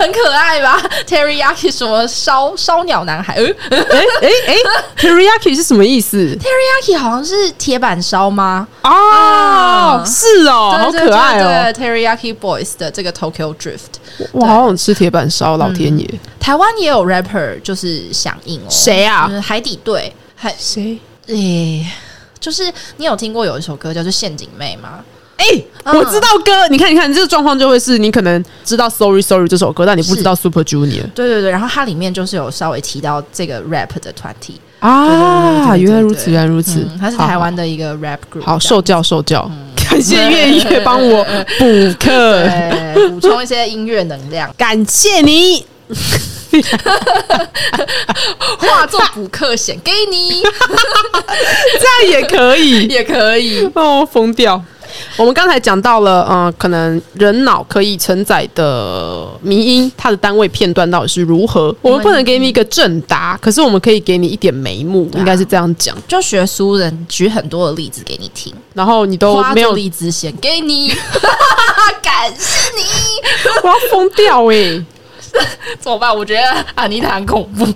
[0.00, 3.34] 很可爱吧？Teriyaki 什么烧烧鸟男孩？
[3.36, 4.54] 呃哎哎哎
[4.98, 8.66] ，teriyaki 是什么意思，Teriyaki 好像是铁板烧吗？
[8.82, 14.00] 哦，啊是哦，好可爱哦！，Teriyaki Boys 的这个 Tokyo Drift，
[14.32, 16.08] 我好想吃铁板烧，老天爷！
[16.40, 20.98] 台湾也有 rapper 就是响应哦，谁啊就是海底队，海谁？
[21.26, 21.86] 诶、
[22.40, 22.64] 就是
[22.96, 25.00] 你有听过有一首歌叫做《陷阱妹》吗？
[25.36, 25.46] 哎、
[25.84, 25.96] 嗯。
[25.96, 36.80] 我知道歌，你看，你看，这个状况就会是你可能知道 Sorry Sorry 这首歌，但你不知道 Super Junior 对对对，然后它里面就是有稍微提到这个 rap 的团体，啊，原来如此，原来如此。
[36.80, 41.24] 嗯，，它是台湾的一个 rap group，好受教受教，感谢月月帮我
[41.58, 42.44] 补课，
[43.10, 45.66] 补充一些音乐能量，感谢你。
[48.58, 53.70] 化作补课险给你这样也可以也可以。
[53.74, 54.62] 哦，疯掉。
[55.16, 61.74] 我们刚才讲到了，呃，可能人脑可以承载的迷音，它的单位片段到底是如何？
[61.80, 65.96] 我们不能给你一个正答，可是我们可以给你一点眉目，应该是这样讲。
[66.06, 70.90] 就学书人举很多的例子给你听，然后你都没有，我花作荔枝险给你，
[72.02, 72.82] 感谢你。
[73.62, 74.84] 我要疯掉哎、
[75.80, 76.14] 怎么办？
[76.14, 77.66] 我觉得安妮塔很恐怖。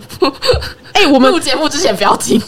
[0.92, 2.40] 哎、我们录节目之前不要听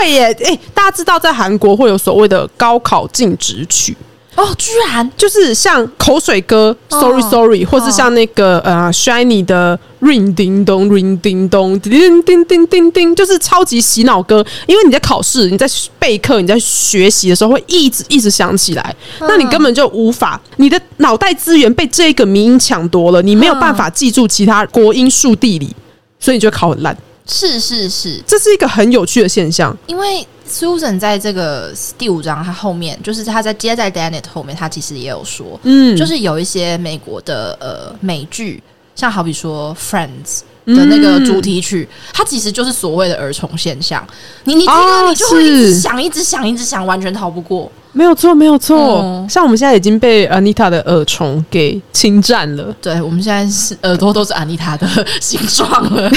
[0.00, 3.96] 对耶，哎、大家知道在韩国会有所谓的高考禁止曲，
[4.36, 14.44] 哦，居然就是像口水歌、哦 Sorry Sorry，或是像那个呃 Shiny 的 Ring 叮咚 Ring 叮咚叮叮叮叮叮，就是超级洗脑歌。
[14.66, 15.66] 因为你在考试、你在
[15.98, 25.74] 备课、你在学习的时候，会一直一直想起来，那你根本就无法，你的脑袋资源被这个迷音抢夺了，你没有办法记住其他国音数地理，
[26.18, 26.96] 所以你就会考很烂。
[27.26, 29.76] 是是是，这是一个很有趣的现象。
[29.86, 38.62] 因为 Susan 在这个第五章，他后面就是他在接在 Danet 后面，他其实也有说，嗯，就是有一些美国的呃美剧，
[38.96, 40.40] 像好比说 Friends。
[40.66, 44.06] 的那个主题曲，它其实就是所谓的儿童现象。
[44.44, 47.72] 你你听了，哦你就会一直是想，一直想，一直想，完全逃不过。
[47.92, 49.00] 没有错，没有错。
[49.02, 54.86] 嗯像我们现在已经被 Anita 的耳虫给侵占了，对我们现在是耳朵都是安妮塔的
[55.20, 56.16] 形状了， 救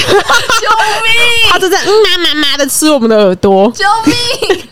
[1.50, 3.70] 他就在嗯妈妈妈的吃我们的耳朵。
[3.72, 4.14] 救命！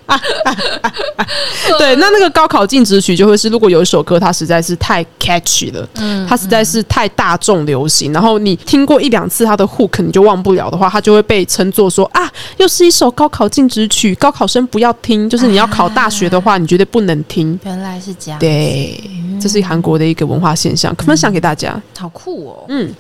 [1.79, 17.59] 对，那那个高考禁止曲就会是，如果有一首歌它实在是太 catchy 了，嗯它实在是太大众流行，然后你听过一两次它的 hook 你就忘不了的话，它就会被称作说啊，又是一首高考禁止曲，高考生不要听，就是你要考大学的话， 你绝对不能听。
[17.65, 19.03] 原来是这样，，对，
[19.41, 21.83] 这是韩国的一个文化现象，分享给大家。
[21.99, 22.65] 好酷哦！
[22.69, 22.95] 嗯，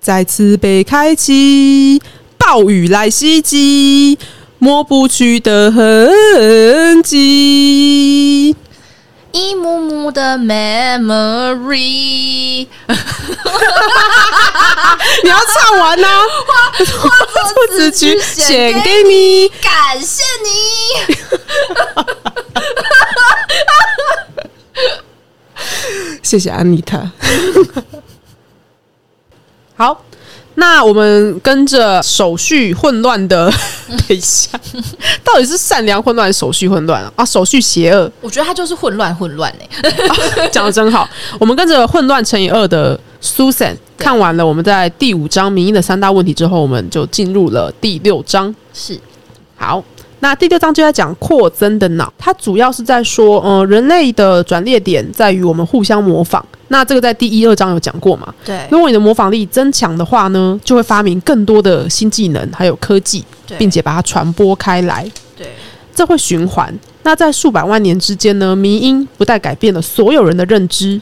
[0.00, 2.00] 再次被开启，
[2.38, 4.16] 暴雨来袭击，
[4.58, 8.54] 抹不去的痕迹。
[9.32, 11.76] 一幕幕的 memory，
[15.22, 19.48] 你要唱完呢、 啊，作词 曲献给你。
[19.60, 20.50] 感谢你。
[26.22, 27.10] 谢谢安妮塔。
[29.76, 30.04] 好，
[30.56, 33.50] 那我们跟着手续混乱的，
[33.88, 34.58] 等一下，
[35.24, 37.12] 到底是善良混乱，手续混乱啊？
[37.16, 41.08] 啊，手续邪恶，我觉得它就是混乱混乱哎，讲的真好。
[41.38, 48.54] 我们跟着混乱乘以二的 Susan 看完了我们在第五章民音的三大问题之后，我们就进入了第六章。
[48.74, 48.98] 是
[49.56, 49.82] 好，
[50.18, 56.44] 那第六章就在讲扩增的脑，它主要是在说，呃，人类的转捩点在于我们互相模仿。
[56.72, 58.32] 那这个在第一、二章有讲过嘛？
[58.44, 63.24] 对如果你的模仿力增强的话呢，就会发明更多的新技能，还有科技，
[63.58, 65.02] 并且把它传播开来。
[65.36, 65.48] 对
[65.92, 66.72] 这会循环。
[67.02, 71.00] 那在数百万年之间呢，迷音不但改变了所有人的认知，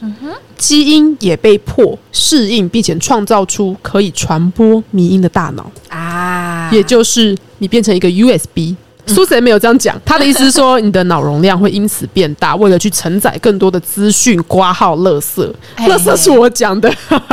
[0.57, 8.75] 基因也被迫适应，并且创造出可以传播迷音的大脑，啊，也就是你变成一个 USB。
[9.13, 15.51] 苏神没有这样讲，他的意思是说，你的脑容量会因此变大，为了去承载更多的资讯、挂号、垃圾。
[15.75, 16.89] 哎垃圾是我讲的，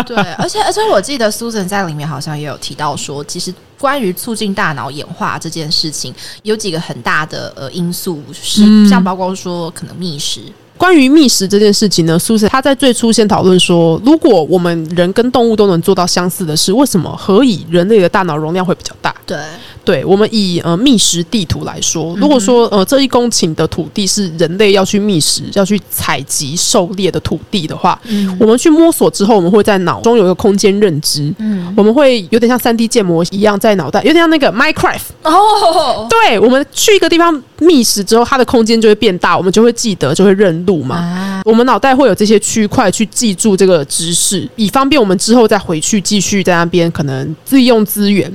[0.07, 10.41] 对，而且而且我记得 Susan 在里面好像也有提到说，其实关于促进大脑演化这件事情，有几个很大的呃因素是，嗯像包括说可能觅食。
[10.79, 19.15] 关于觅食这件事情呢，苏轼他在最初先讨论说，如果我们人跟动物都能做到相似的事，为什么何以人类的大脑容量会比较大？
[19.25, 19.37] 对，
[19.85, 28.37] 对我们以呃觅食地图来说，如果说呃这一公顷的土地是人类要去觅食、要去采集、狩猎的土地的话，嗯。
[28.39, 35.01] 我们去摸索之后，我们会在脑中有一个空间认知，嗯，我们会有点像三 D 建模一样在脑袋，有点像那个 Minecraft。
[35.23, 40.97] 哦，对，我们去一个地方觅食之后，它的空间就会变大，我们就会记得，就会认度嘛。
[40.97, 48.29] 啊，我们脑袋会有这些区块去记住这个知识，以方便我们之后再回去继续在那边可能利用资源。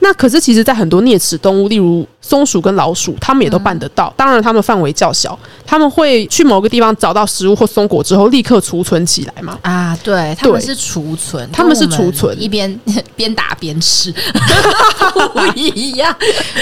[0.00, 4.12] 那可是其实，在很多啮齿动物，例如松鼠跟老鼠，它们也都办得到。
[4.16, 9.58] 当然，它们范围较小，它们会去某个地方找到食物或松果之后，立刻储存起来嘛。
[9.62, 12.78] 啊，对，他们是储存，他们是储存一边
[13.16, 14.12] 边打边吃，
[15.32, 16.14] 不一样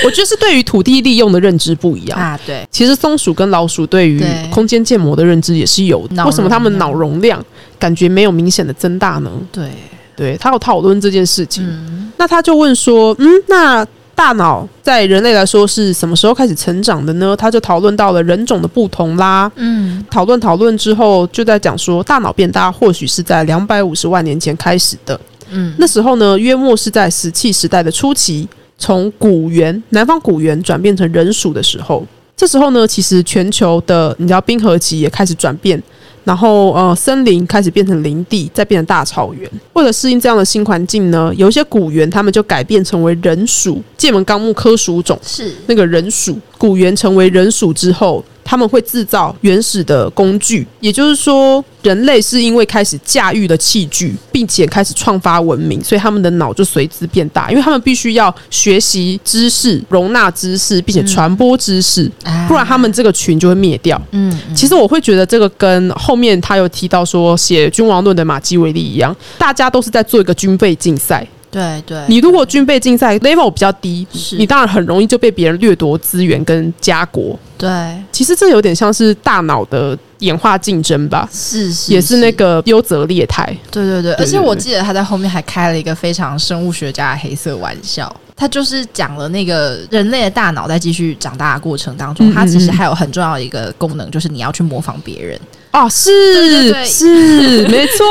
[0.05, 2.19] 我觉得是对于土地利用的认知不一样。
[2.19, 5.94] 啊，对，其实松鼠跟老鼠对于空间建模的认知也是有
[6.25, 7.45] 为什么他们脑容量
[7.79, 9.31] 感觉没有明显的增大呢？
[9.53, 9.71] 对，
[10.17, 11.65] 对他有讨论这件事情。
[11.67, 17.37] 嗯，那他就问说，嗯，那大脑在人类来说是什么时候开始成长的呢？
[17.37, 19.51] 他就讨论到了人种的不同啦。
[19.57, 25.19] 嗯，讨论讨论之后，就在讲说，大脑变大或许是在两百五十万年前开始的。
[25.51, 32.07] 嗯，那时候呢，约莫是在石器时代的初期，从古猿南方古猿转变成人属的时候。
[32.37, 35.81] 这时候呢，其实全球的你知道冰河期也开始转变，
[36.25, 39.49] 然后呃，森林开始变成林地，再变成大草原。
[39.75, 45.19] 为了适应这样的新环境呢，有一些古猿他们就改变成为人属，剑门纲目科属种。
[45.23, 62.47] 是，那个人属古猿成为人属之后，他们会制造原始的工具，也就是说，人类是因为开始驾驭了器具，并且开始创发文明，所以他们的脑就随之变大，因为他们必须要学习知识、容纳知识，并且传播知识，啊。
[62.47, 64.01] 不然他们这个群就会灭掉。
[64.11, 64.55] 嗯，嗯。
[64.55, 71.27] 其实我会觉得这个跟后面他有提到说写《君王论》的马基维利一样，大家都是在做一个军备竞赛。
[71.55, 77.39] 对对，你如果军备竞赛 level 比较低，是你当然很容易就被别人掠夺资源跟家国。
[77.57, 77.71] 对
[78.11, 83.47] 其实这有点像是大脑的演化竞争吧，是是也是那个优则劣汰。
[83.71, 88.15] 对对对，而且我记得他在后面还开了一个非常生物学家的黑色玩笑。
[88.37, 95.41] 他就是讲了那个人类的大脑在继续长大的过程当中，它其实嗯还有很重要的一个功能，就是你要去模仿别人。
[95.75, 98.07] 哦，是是， 没错，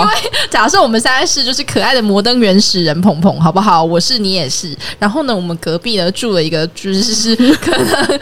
[0.00, 0.14] 因为
[0.48, 3.84] 假设我们现在是就是可爱的摩登原始人鹏鹏，好不好？
[3.84, 4.74] 我是你也是。
[4.98, 8.20] 然后呢，我们隔壁呢住了一个就是是可能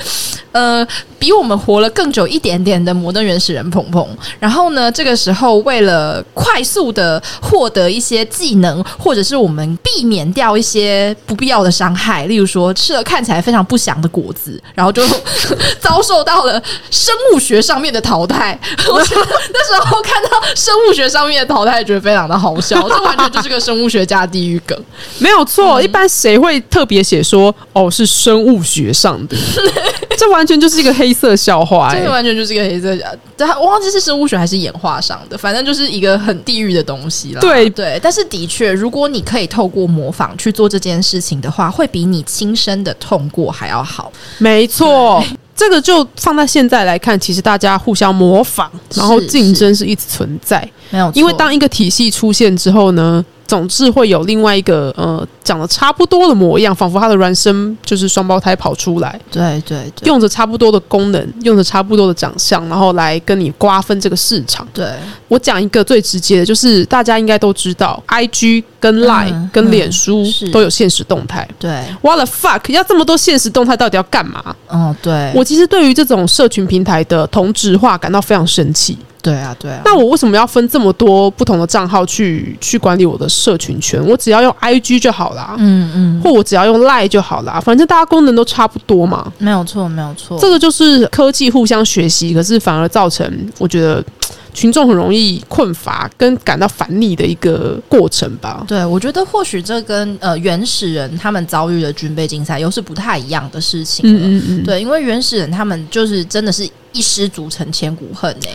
[0.51, 0.89] 呃
[1.21, 4.09] 比我们活了更久一点点的摩登原始人鹏鹏。
[4.41, 15.07] 然后呢，这个时候为了快速的获得一些技能，或者是我们避免掉一些不必要的伤害，例如说吃了看起来非常不祥的果子，然后就
[15.79, 16.61] 遭受到了
[16.91, 18.59] 生物学上面的淘汰。
[18.89, 24.77] 我觉得那时候看到生物学上面的淘汰，觉得非常的好笑，这完全就是个生物学家地狱梗。
[25.19, 25.83] 没有错。
[25.83, 29.37] 一般谁会特别写说哦是生物学上的？
[30.21, 32.11] 这完全就是一个黑色笑话、这个欸。
[32.11, 33.07] 完全就是一个黑色笑，
[33.39, 37.41] 但我忘记是生物学还是演化上的，反正就是一个很地狱的东西啦。
[37.41, 44.13] 对对，但是的确，如果你可以透过模仿去做这件事情的话，会比你亲身的痛过还要好。
[44.37, 45.25] 没错。
[45.57, 50.67] 这个就放在现在来看，其实大家互相模仿，然后竞争是一直存在。
[50.91, 64.67] 没有，因为当一个体系出现之后呢，总是会有另外一个呃长得差不多的模样，仿佛他的孪生就是双胞胎跑出来，对对对用着差不多的功能，用着差不多的长相，然后来跟你瓜分这个市场。
[64.73, 64.87] 对
[65.29, 71.49] 我讲一个最直接的，就是大家应该都知道，IG 跟 Line、嗯跟脸书是都有现实动态。
[71.59, 72.71] 对，What the fuck！
[72.71, 74.55] 要这么多现实动态，到底要干嘛？
[74.69, 78.97] 哦对，我其实对于这种社群平台的同质化感到非常生气。
[79.23, 84.03] 对啊对啊，那我为什么要分这么多不同的账号去去管理我的社群圈？
[84.07, 89.33] 我只要用 IG 就好啦，嗯嗯，或我只要用 Line 就好啦，反正大家功能都差不多嘛。
[89.39, 93.27] 没有错没有错，这个就是科技互相学习，可是反而造成
[93.59, 94.05] 我觉得
[94.53, 98.65] 群众很容易困乏跟感到烦腻的一个过程吧。
[98.69, 104.21] 对，我觉得或许这跟呃原始人他们遭遇的军备竞赛又是不太一样的事情了。
[104.21, 108.49] 嗯嗯嗯，对，因为原始人他们就是真的是一失足成千古恨呢、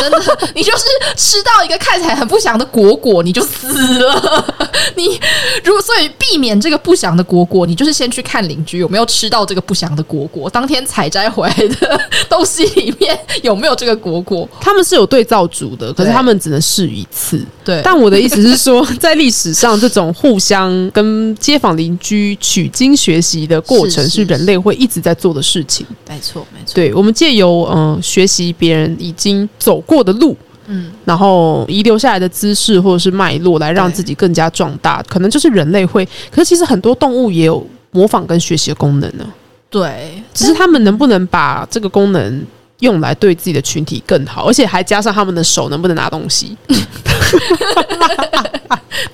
[0.00, 0.18] 真的，
[0.54, 0.84] 你就是
[1.16, 4.54] 吃到一个看起来很不祥的果果，你就死了。
[4.96, 5.20] 你
[5.64, 14.48] 如果所以避免这个不祥的果果，你就是先去看邻居有没有吃到这个不祥的果果，当天采摘回来的东西里面有没有这个果果。
[14.60, 17.44] 他们是有对照组的，可是他们只能试一次。
[17.64, 25.86] 对但我的意思是说，在历史上，这种互相跟街坊邻居取经学习的过程，是人类会一直在做的事情。
[26.06, 30.36] 没错没错，对，我们借由说，嗯、学习别人已经走过的路。
[30.66, 36.08] 嗯，然后遗留下来的姿势或者是脉络，来让自己更加壮大，可能就是人类会。
[36.30, 39.26] 可是其实很多动物也有模仿跟学习的功能呢，
[39.68, 42.42] 对，只是他们能不能把这个功能
[42.84, 46.56] 用来对自己的群体更好，而且还加上他们的手能不能拿东西。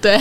[0.01, 0.19] 对，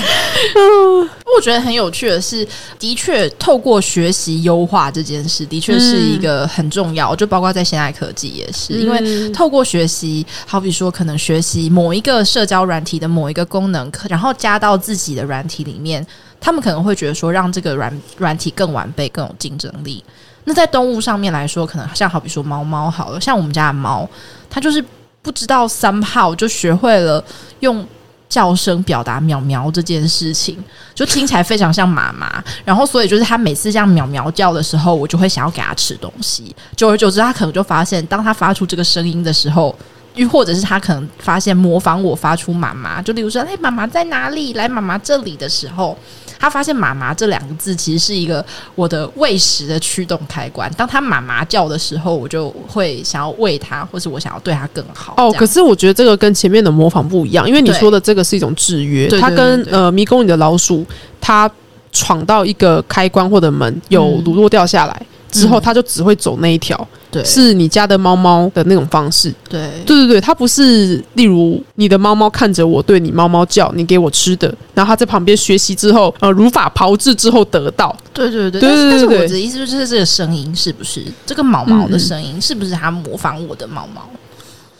[1.35, 2.47] 我觉得很有趣的是，
[2.77, 7.15] 的确透过学习优化这件事，的确是一个很重要。
[7.15, 16.05] 就包括在现代科技也是，因为透过学习，好比说可能学习某一个社交软体的某一个功能，然后加到自己的软体里面，
[16.39, 20.03] 他们可能会觉得说，让这个软软体更完备、更有竞争力。
[20.49, 24.09] 那在动物上面来说，可能像好比说猫猫好了，像我们家的猫，
[24.49, 24.83] 它就是
[25.21, 27.23] 不知道 somehow 就学会了
[27.59, 27.87] 用
[28.27, 30.57] 叫声表达喵喵这件事情，
[30.95, 32.43] 就听起来非常像妈妈。
[32.65, 36.55] 然后所以就是它每次这样喵喵叫的时候，我就会想要给它吃东西。
[36.75, 39.75] 久而久之，它可能就发现，当它发出这个声音的时候。
[40.15, 44.53] 又或者是它可能发现模仿我发出妈妈，就例如说，哎，妈妈在哪里？
[44.53, 45.97] 来妈妈这里的时候，
[46.39, 50.71] 他发现“妈妈”这两个字其实是一个我的喂食的驱动开关。
[50.77, 55.13] 当他妈妈叫的时候，我就会想要喂他，或是我想要对他更好。
[55.17, 60.85] 哦，可是我觉得这个跟前面的模仿不一样，因为你说的这个是一种制约，对对它跟呃迷宫里的老鼠，
[61.19, 61.51] 它
[61.91, 65.01] 闯到一个开关或者门，有嗯乳酪掉下来。
[65.31, 69.33] 之后，嗯它就只会走那一条，对是你家的猫猫的那种方式。
[69.47, 77.95] 对对对对，它不是例如你的猫猫看着我对你猫猫叫，你给我吃的，然后它在旁边学习之后，呃，如法炮制之后得到。
[78.13, 84.01] 对对对，对但是我的意思就是这个声音是不是这个毛毛的声音是不是它模仿我的毛毛？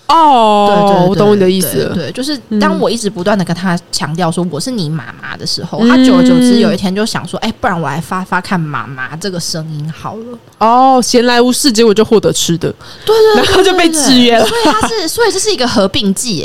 [0.09, 1.77] 哦，对对，我懂你的意思。
[1.83, 1.93] 了。
[1.93, 2.59] 对对，就是嗯。
[2.59, 5.87] 当我一直不断的跟他强调说我是你妈妈的时候，嗯。
[5.87, 10.37] 他久而久之有一天就想说，哎，不然我来发发看妈妈这个声音好了。
[10.57, 12.73] 哦，闲来无事，结果就获得吃的，
[13.05, 14.45] 对对然后就被制约了。
[14.45, 16.43] 所以他是，所以这是一个合并剂，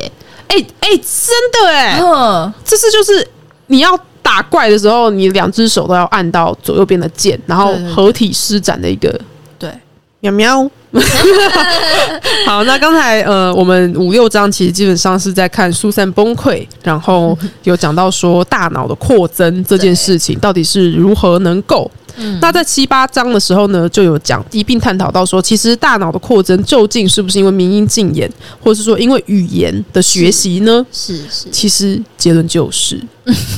[0.49, 3.27] 哎，哎哎，真的哎，嗯，这是就是
[3.69, 9.19] 你要打怪的时候，你两只手都要按到左右边的键，然后合体施展的一个
[9.59, 9.73] 对，
[10.21, 10.71] 喵喵。
[12.47, 21.90] 好，那刚才呃，我们五六章其实基本上是在看疏散崩溃，然后有讲到说大脑的扩增这件事情到底是如何能够。
[22.17, 30.85] 嗯那在七八章的时候呢，就有讲一并探讨到说，其实大脑的扩增究竟是不是因为民音禁言，或者是说因为语言的学习呢？
[30.93, 33.01] 是是，其实结论就是，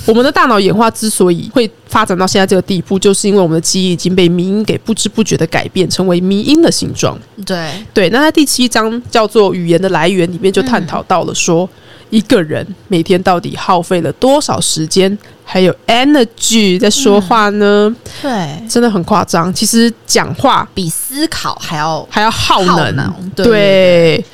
[0.07, 7.19] 我们的大脑演化之所以会发展到现在这个地步，就是因为我们的记忆已经被迷音给不知不觉的改变，成为迷音的形状。
[7.45, 11.69] 对，对，那在第七章叫做语言的来源里面，就探讨到了说，
[12.11, 17.95] 一个人每天到底耗费了多少时间，还有 energy 在说话呢？
[18.23, 19.53] 对，真的很夸张。
[19.53, 24.25] 其实讲话比思考还要还要耗能，耗能对对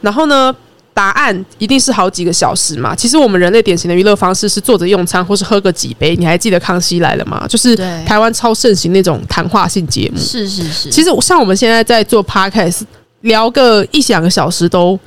[0.00, 0.54] 然后呢？
[0.94, 2.92] 答案一定是好几个小时嘛。
[2.92, 6.16] 其实我们人类典型的娱乐方式是坐着用餐，或是喝个几杯。
[6.16, 7.46] 你还记得《康熙来了》吗？
[7.48, 10.18] 就是台湾超盛行那种谈话性节目。
[10.18, 12.80] 是是是，其实像我们现在在做 podcast，
[13.20, 14.98] 聊个一两个小时都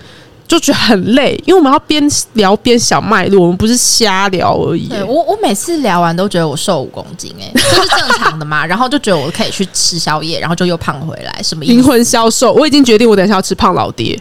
[0.51, 4.89] 就觉得很累，因为我们要边聊边想脉络，我们不是瞎聊而已。
[4.89, 8.65] 对我，我每次聊完都觉得我瘦五公斤、哎，这是正常的嘛？
[8.67, 11.81] 然后就觉得我可以去吃宵夜，然后就又胖回来，什么意灵？
[11.81, 14.19] 魂消瘦，我已经决定我等一下要吃胖老爹。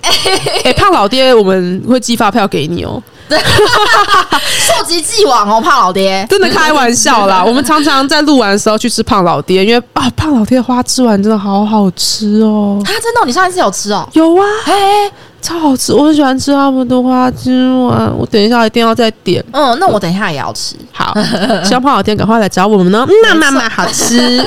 [0.62, 2.90] 哎、 胖老爹，我们会寄发票给你哦。
[2.90, 3.02] 喔。
[3.30, 6.24] 受极既往哦，胖老爹。
[6.30, 7.44] 真的开玩笑啦！
[7.44, 12.80] 我们常常在录完的时候去吃胖老爹，因为啊，胖老爹的花枝丸真的好好吃哦。
[12.84, 14.08] 啊，真的哦、你上一次有吃哦？
[14.12, 15.10] 有啊，哎，
[15.42, 18.12] 超好吃，我很喜欢吃他们的花枝丸。
[18.16, 19.44] 我等一下一定要再点。
[19.52, 20.76] 嗯，那我等一下也要吃。
[20.92, 21.14] 好，
[21.64, 23.04] 希望胖老天赶快来找我们呢。
[23.08, 24.44] 嗯那妈妈好吃。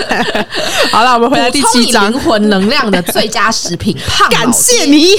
[0.90, 2.20] 好了，我们回来第七章灵。
[2.20, 4.84] 魂能量的最佳食品，胖感谢。
[4.86, 5.10] 你。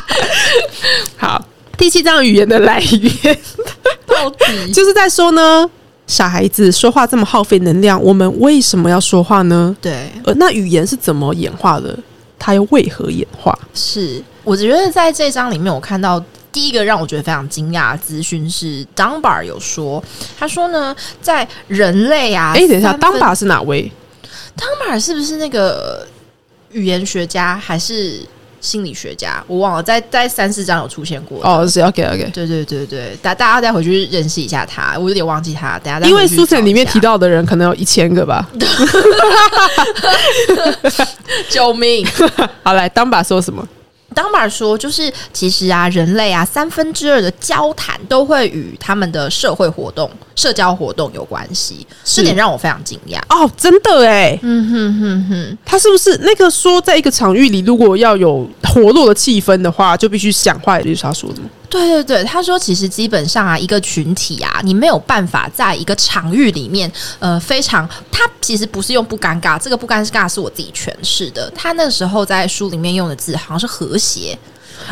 [1.18, 1.44] 好，
[1.76, 3.38] 第七章语言的来源。
[4.06, 5.68] 到底就是在说呢，
[6.06, 9.76] 小孩子说话这么耗费能量，我们为什么要说话呢？
[9.80, 11.96] 对，呃，那语言是怎么演化的？
[12.40, 13.56] 它又为何演化？
[13.74, 16.18] 是我觉得在这章里面，我看到
[16.50, 20.02] 第一个让我觉得非常惊讶的资讯是 Dunbar 有说，
[20.38, 23.92] 他说呢，在人类啊，哎、等一下，三分当把是哪位
[24.56, 26.08] ？Dunbar 是不是那个
[26.72, 28.20] 语言学家还是
[28.60, 29.42] 心理学家？
[29.46, 31.40] 我忘了，在在三四章有出现过。
[31.42, 32.30] 哦，是 OK OK。
[32.32, 38.48] 对对对对，大大家再回去认识一下他，我有点忘记他，等下再因为书城里面提到的人可能有一千个吧。
[41.48, 42.06] 救命。
[42.62, 43.66] 好，来，当把说什么？
[44.12, 53.18] 当马说，就是其实啊，人类啊，三分之二的交谈都会与他们的社会活动社交活动有关系，这点让我非常惊讶。
[53.28, 61.50] 哦，真的哎，嗯哼哼哼，他是不是那个说，在一个场域里，如果要有活络的气氛的话，就必须讲话，也就是他说的吗？
[61.68, 71.52] 对对对，他说其实基本上啊，一个群体啊，你没有办法在一个场域里面，呃，非常，他其实不是用不尴尬，这个不尴尬是我自己诠释的。
[71.54, 74.36] 他那时候在书里面用的字好像是和谐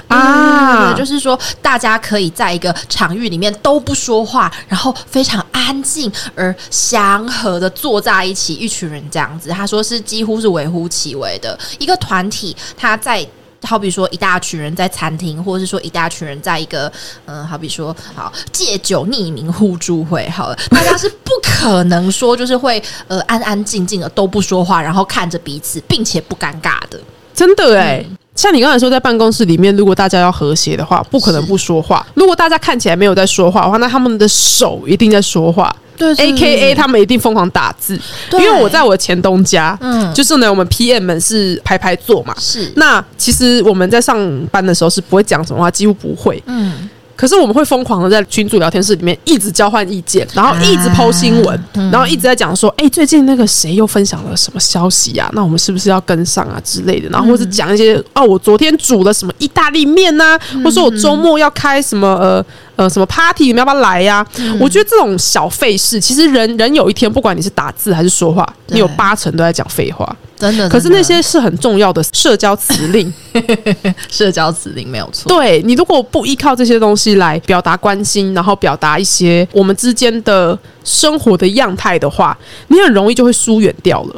[0.08, 9.50] 啊，就是说大家可以在一个场域里面都不说话，然后非常安静而祥和的坐在一起，一群人这样子。
[9.50, 13.26] 他说是几乎是微乎其微的一个团体，他在。
[13.64, 16.90] 好比说一大群人在餐厅，或者是说一大群人在一个
[17.26, 27.00] 嗯，好比说好借酒匿名互助会，好了，大家是不可能说就是会呃安安静静的都不说话，然后看着彼此，并且不尴尬的，
[27.34, 28.04] 真的哎。
[28.38, 32.06] 像你刚才说，在办公室里面，如果大家要和谐的话，不可能不说话。
[32.14, 35.74] 如果大家看起来没有在说话的话，那他们的手一定在说话。
[35.96, 38.00] 对，A K A 他们一定疯狂打字。
[38.34, 42.32] 因为我在我的前东家，嗯，就是呢，我们 P M 们是排排坐嘛。
[42.38, 42.72] 是。
[42.76, 44.16] 那其实我们在上
[44.52, 46.40] 班的时候是不会讲什么话，几乎不会。
[46.46, 46.88] 嗯。
[47.18, 55.28] 可是我们会疯狂的在群组聊天室里面一直交换意见，然后一直抛新闻，然后一直在讲说，哎，最近那个谁又分享了什么消息啊？
[55.32, 57.08] 那我们是不是要跟上啊之类的？
[57.08, 62.44] 然后或者讲一些，哦，我昨天煮了什么意大利面呐，或者说我周末要开什么呃
[62.76, 64.24] 呃什么 party，你们要不要来呀？
[64.60, 70.16] 我觉得这种小费事，其实人人有一天，不管你是打字还是说话，你有八成都在讲废话。
[70.38, 73.12] 真的，可是那些是很重要的社交辞令，
[74.08, 75.28] 社交辞令没有错。
[75.28, 82.36] 对你如果不依靠这些东西来表达关心，然后表达一些我们之间的生活的样态的话，
[82.68, 84.16] 你很容易就会疏远掉了。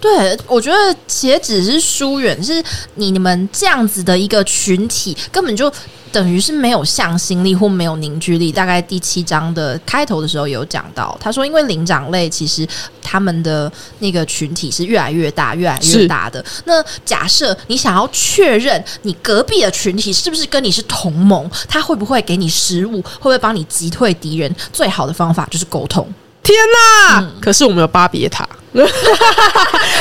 [0.00, 2.62] 对，我觉得且只是疏远，是
[2.94, 5.72] 你你们这样子的一个群体，根本就
[6.12, 8.52] 等于是没有向心力或没有凝聚力。
[8.52, 12.66] 大概第七章的开头的时候有讲到，他说，因为灵长类其实
[13.02, 16.44] 他们的那个群体是越来越大、越来越大的。
[16.64, 24.54] 那假设你想要确认你隔壁的群体是不是跟你是同盟，他会不会给你食物，会不会帮你击退敌人？
[24.72, 26.08] 最好的方法就是沟通。
[26.48, 27.26] 天哪！
[27.42, 28.48] 可是我们有巴别塔。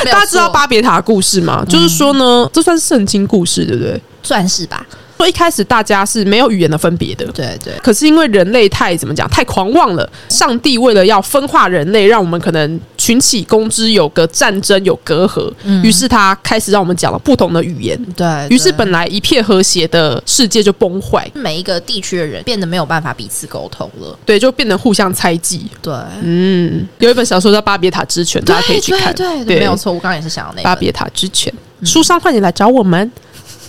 [0.05, 1.65] 大家知道巴别塔故事吗？
[1.67, 4.01] 就是说呢，这算是圣经故事，对不对？
[4.23, 4.85] 算是吧。
[5.17, 7.73] 说一开始大家是没有语言的分别的，对对。
[7.81, 10.07] 可是因为人类太怎么讲，太狂妄了。
[10.29, 15.51] 上帝为了要分化人类，让我们可能群起攻之，有个战争，有隔阂。
[15.83, 17.97] 于是他开始让我们讲了不同的语言。
[18.15, 24.17] 对于是，本来一片和谐的世界就崩坏，每一个地区的人变得没有办法彼此沟通了。
[24.25, 25.65] 对，就变得互相猜忌。
[25.81, 29.13] 对，嗯，有一本小说叫《巴别塔之犬》，大家可以去看。
[29.15, 29.91] 对，没有错。
[29.91, 31.51] 我刚刚也是想要那《巴别塔之犬》，
[31.87, 33.11] 书商快点来找我们。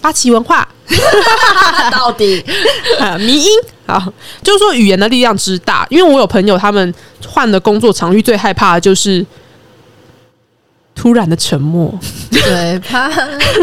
[0.01, 0.67] 八旗文化，
[1.91, 2.45] 到底
[2.99, 3.49] 啊，迷音
[3.87, 5.87] 好，就是说语言的力量之大。
[5.91, 6.95] 因为我有朋友，他们
[7.27, 9.25] 换了工作场域，最害怕的就是
[10.95, 11.99] 突然的沉默，
[12.31, 13.09] 对怕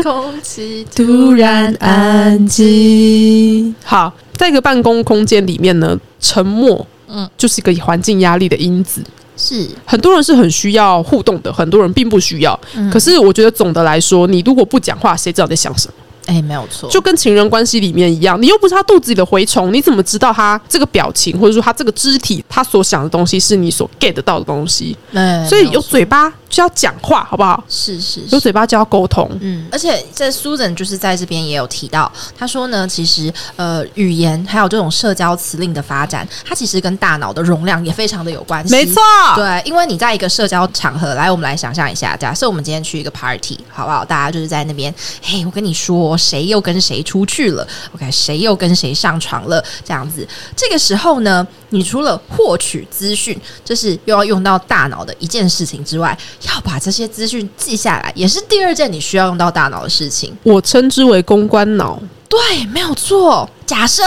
[0.01, 3.75] 空气突然安静。
[3.83, 9.03] 好，在一个办公空间里面呢，沉默，嗯，就是一个环境压力的因子。
[9.38, 12.57] 是很多人是很需要互动的，很多人并不需要。
[12.89, 15.93] 可是我觉得总的来说，你如果不讲话，谁知道在想什么？
[16.26, 24.95] 哎，没有错，就跟情人关系里面一样，你又不是他肚子里的蛔虫，你怎么知道他这个表情或者说他这个肢体，他所想的东西是你所 get 到的东西？
[25.11, 27.61] 嗯，所以有嘴巴就要讲话，好不好？
[27.69, 29.29] 是是，有嘴巴就要沟通。
[29.41, 38.73] 嗯，而且这 Susan 就是在这边也有提到，他说呢，其实呃，语言还有这种社交词令的发展，它其实跟大脑的容量也非常的有关系。
[38.73, 38.95] 没错，
[39.35, 44.03] 对，因为你在一个社交场合，来，我们来想象一下，假设我们今天去一个 party，好不好？
[44.03, 44.91] 大家就是在那边，
[45.21, 46.95] 嘿，我跟你说，谁又跟谁。
[46.95, 49.61] 谁出去了？OK，谁又跟谁上床了？
[49.83, 50.25] 这样子，
[50.55, 56.17] 这个时候呢，你除了获取资讯，这是又要用到大脑的一件事情之外，
[56.47, 60.35] 要把这些资讯记下来，也是第二件你需要用到大脑的事情。
[60.43, 62.01] 我称之为公关脑。
[62.27, 63.49] 对，没有错。
[63.65, 64.03] 假设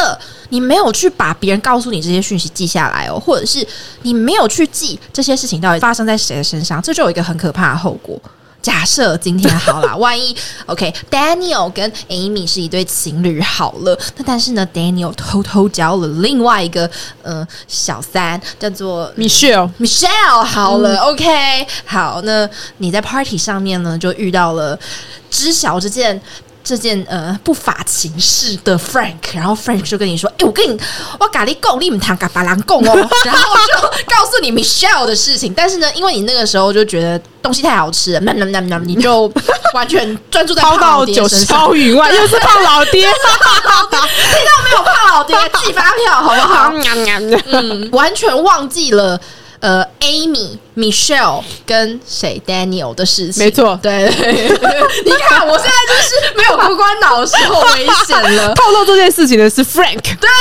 [0.51, 3.67] 你没有去把别人告诉你这些讯息记下来哦，或者是
[4.03, 8.21] 你没有去记这些事情到底发生在谁的身上，这就有一个很可怕的后果。
[8.61, 10.37] 假设今天好了， 万一
[10.67, 16.91] OK，Daniel 跟 Amy 是一对情侣好了，那但是呢，Daniel 偷偷交了另外一个
[17.23, 22.49] 呃小三，叫做 Michelle，Michelle 好了，OK，好，那
[22.79, 24.79] 你在 Party 上面呢就遇到了
[25.31, 26.21] 知晓这件。
[26.69, 30.79] 这件呃不法情事的 Frank，然后 Frank 就跟你说：“哎、我跟你，
[31.19, 32.95] 我咖喱贡，你们谈咖巴郎贡哦。
[33.25, 35.55] ”然后就告诉你 Michelle 的事情。
[35.57, 39.33] 但是呢，因为你那个时候就觉得东西太好吃了，那那那那，你就
[39.73, 41.71] 完全专注在 抛胖老爹身上。
[41.71, 43.13] 霄云外， 又是胖老爹，听
[43.91, 46.71] 到没有胖老爹寄发票好不好？
[47.47, 49.19] 嗯，完全忘记了
[49.61, 53.45] 呃，Amy、Michelle 跟谁？Daniel 的事情。
[53.45, 53.77] 没错。
[53.83, 54.05] 对，
[55.05, 58.55] 你看我现在就是没有过关脑的时候危险了。
[58.57, 60.29] 透露这件事情的是 Frank，对。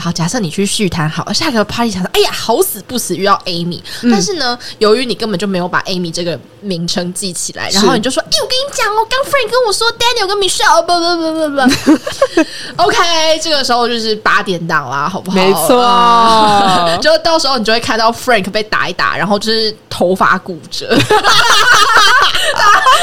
[0.00, 15.36] 好，假设你去续谈好了，下个 party 想说，哎呀，好死不死遇到 Amy，、但是呢，由于你根本就没有把 Amy 这个名称记起来，然后你就说，哎、我跟你讲哦，刚 Frank 跟我说 Daniel 跟 Michelle，不不不不不，OK，这个时候就是八点档啦，好不好？
[15.36, 15.82] 没错。
[15.82, 20.94] 嗯就到时候你就会看到 Frank 被打一打，然后就是头发骨折。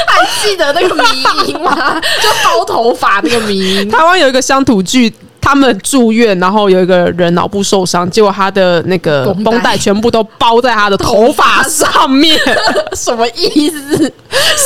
[0.08, 1.04] 还记得那个迷
[1.48, 2.00] 音吗？
[2.22, 3.90] 就包头发那个迷音。
[3.90, 5.12] 台湾有一个乡土剧。
[5.46, 12.36] 他们住院，然后有一个人脑部受伤，结果他的那个绷带全部都包在他的头发上面，
[12.98, 14.12] 什么意思？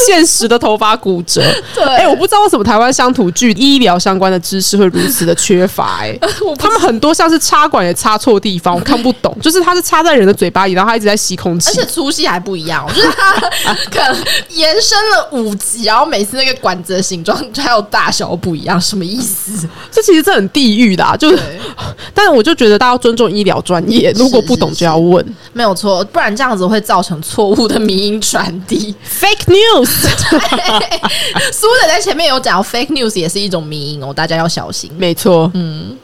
[0.07, 1.41] 现实的头发骨折。
[1.75, 6.17] 对哎、我不知道为什么台湾乡土剧医疗相关的知识会如此的缺乏、哎，
[6.57, 11.86] 他们很多像是插管也插错地方，我看不懂， 就是他是插在人的嘴巴里，然后他一直在吸空气而且。
[11.89, 13.34] 粗细还不一样，就是他
[13.91, 19.67] 可能延伸了五级，然后每次那个管子的形状还有大小不一样，什么意思？
[19.91, 21.39] 这其实这很地狱的、啊，就是，
[22.13, 25.26] 但是我就觉得大家要尊重医疗专业，如果不懂就要问。
[25.53, 28.93] 没有错，不然这样子会造成错误的迷音传递。
[29.07, 29.88] Fake news，
[31.51, 34.91] 苏仔在前面有讲，fake news 也是一种迷音哦，大家要小心。
[34.97, 35.97] 没错，嗯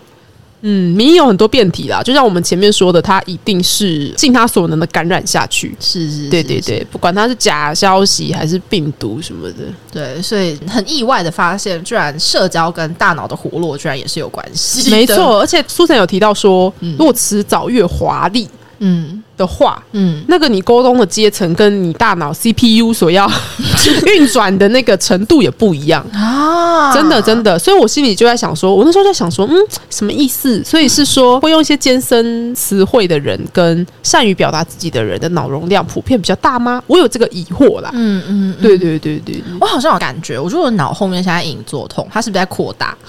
[0.67, 5.75] 嗯，民意有很多变体啦，就像我们前面说的，它一定是尽他所能的感染下去。
[5.79, 14.89] 是是，是是对对对，不管它是假消息还是病毒什么的，对，所以很意外的发现，居然社交跟大脑的活络居然也是有关系。
[14.89, 15.39] 没，错。
[15.39, 18.49] 而且苏晨有提到说，如果迟早越华丽
[18.79, 23.29] 嗯的话，嗯，那个你沟通的阶层跟你大脑 CPU 所要
[24.07, 26.05] 运转的那个程度也不一样。
[26.13, 29.55] 啊真的真的，所以我心里就在想说，我那时候在想说，嗯，
[29.89, 30.63] 什么意思？
[30.63, 36.81] 所以是说会用一些艰深词汇的人跟善于表达自己的人的脑容量普遍比较大吗？
[36.87, 37.89] 我有这个疑惑啦。
[37.93, 42.95] 嗯嗯，对对对对，我好像有感觉，我觉得我脑后面现在隐隐作痛，它是不是在扩大？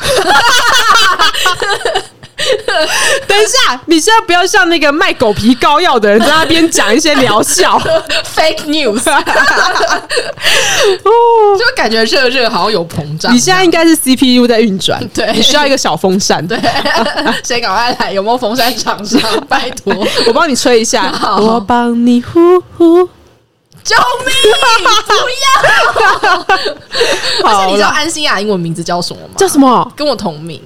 [3.26, 7.78] 等一下，你现在不要像那个卖狗皮膏药的人在那边讲一些疗效。
[8.36, 9.02] fake news，
[11.58, 13.34] 就感觉热热好像有膨胀。
[13.34, 16.58] 你现在应该是 CPU 在运转，对你需要一个小风扇，对，
[17.42, 18.12] 谁赶快来？
[18.12, 19.20] 有没有风扇厂商？
[19.48, 19.94] 拜托，
[20.28, 23.08] 我帮你吹一下，好我帮你呼呼。
[23.84, 23.94] 救
[24.26, 24.34] 命！
[25.06, 25.14] 不
[27.44, 27.48] 要！
[27.48, 29.34] 而且你知道，安心亚英文名字叫什么吗？
[29.36, 30.60] 叫什么跟我同名。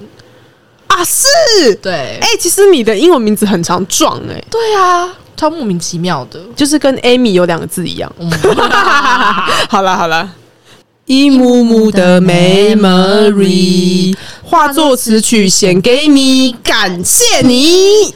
[0.95, 1.03] 啊？
[1.03, 6.39] 是，对，哎、其实你的英文名字很常撞、哎，对啊，超莫名其妙的。
[6.55, 8.11] 就是跟 Amy 有两个字一样。
[8.19, 8.29] 嗯
[9.69, 10.29] 好了好了，
[11.05, 18.13] 一幕幕的 memory 化作词曲献给你，感谢你。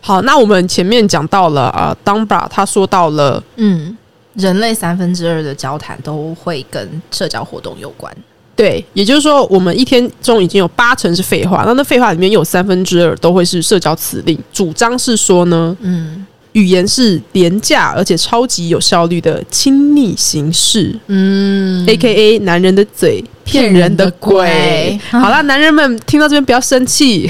[0.00, 3.96] 好，那我们前面讲到了啊 d u n b r a 他说到了嗯，
[4.34, 8.14] 人类三分之二的交谈都会跟社交活动有关。
[8.56, 14.38] 对，也就是说，我们一天中已经有八成是废话，那那废话里面有三分之二都会是社交辞令。
[14.52, 20.94] 主张是说呢，嗯语言是廉价而且超级有效率的亲密形式。
[21.08, 27.28] 嗯 A K A 男人的嘴骗人的鬼好啦，男人们听到这边不要生气，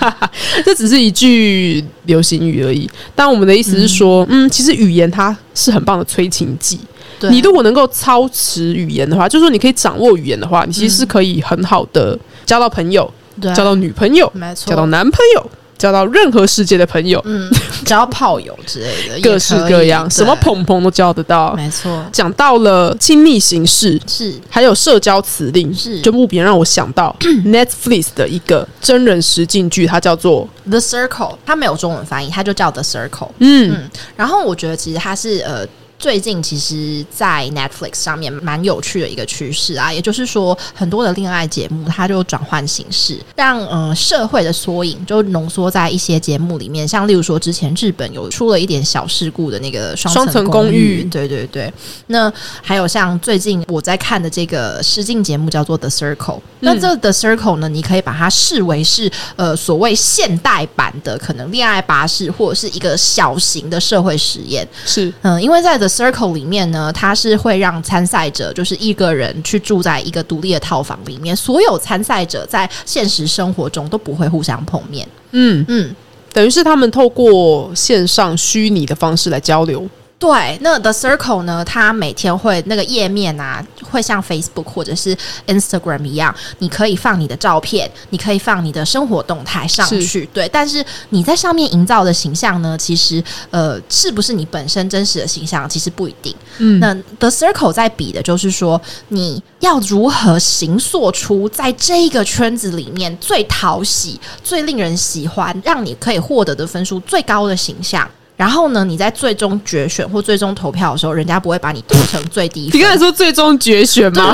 [0.66, 2.86] 这只是一句流行语而已。
[3.14, 6.78] 但我们的意思是说，嗯，其实语言它是很棒的催情剂。
[7.18, 7.30] 对。
[7.30, 13.10] 你如果能够操持语言的话，就是说你可以掌握语言的话，你其实是可以很好的交到朋友、
[13.40, 14.70] 交到女朋友、没错。
[14.70, 17.48] 交到男朋友、交到任何世界的朋友，嗯，
[17.84, 20.42] 交炮友之类的， 各式各样，什么对。
[20.42, 21.54] 捧捧都交得到。
[21.54, 24.34] 没错，讲到了亲密形式，是。
[24.50, 26.00] 还有社交辞令，是。
[26.00, 27.14] 就不免让我想到
[27.46, 33.30] Netflix 的一个真人实境剧，它叫做 The Circle，它没有中文翻译，它就叫 The Circle。
[33.38, 33.72] 嗯。
[33.72, 35.66] 嗯，然后我觉得其实它是呃。
[35.98, 46.86] 最近其实，在 Netflix 上面蛮有趣的一个趋势啊，也就是说，很多的恋爱节目它就转换形式，让呃社会的缩影就浓缩在一些节目里面。
[46.86, 51.72] 像例如说，之前日本有出了一点小事故的那个双双层公公寓对对对。
[52.06, 52.32] 那
[52.62, 64.66] 还有像最近我在看的这个实境节目叫做 The Circle，那这 The Circle 呢，你可以把它视为是呃所谓现代版的可能恋爱巴士或者是一个小型的社会实验。
[64.86, 75.08] 是嗯，因为在 The Circle 里面呢，它是会让参赛者就是一个人去住在一个独立的套房里面，所有参赛者在现实生活中都不会互相碰面。
[75.32, 75.94] 嗯，嗯，
[76.32, 79.88] 等于是他们透过线上虚拟的方式来交流。
[80.18, 81.64] 对，那 The Circle 呢？
[81.64, 85.16] 它每天会那个页面啊，会像 Facebook 或者是
[85.46, 90.28] Instagram 一样，你可以放你的照片，你可以放你的生活动态上去。
[90.32, 96.34] 对，但是你在上面营造的形象呢，其实呃，是不是你本身真实的形象，其实不一定。
[96.58, 108.10] 嗯，那 The Circle 在比的就是说，你要如何形塑出在这个圈子里面最讨喜、最令人喜欢，让你可以获得的分数最高的形象。
[108.38, 112.78] 然后呢，你在最终决选或最终投票的时候，人家不会把你投成最低分。
[112.78, 114.32] 你刚才说最终决选吗？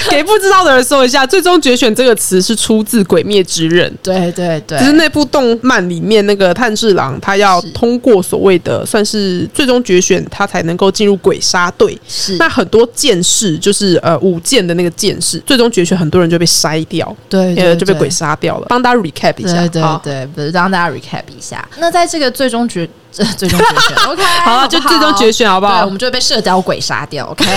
[0.10, 11.98] 给不知道的人说一下，“最终决选”这个词是出自《鬼灭之刃》，对对对，就是那部动漫里面那个炭治郎，他要通过所谓的算是最终决选，他才能够进入鬼杀队。
[12.08, 12.36] 是。
[12.36, 18.66] 那很多剑士就是呃舞剑的那个剑士，最终决选很多人就被筛掉，对呃就被鬼杀掉了。
[18.68, 20.00] 帮大家 recap 一下，对对好。
[20.02, 21.68] 对，不是让大家 recap 一下。
[21.78, 25.90] 那在这个最终决这最终决选， OK，好了，就最终决选好不对，好我？
[25.90, 27.44] 们就会被社交鬼杀掉，OK。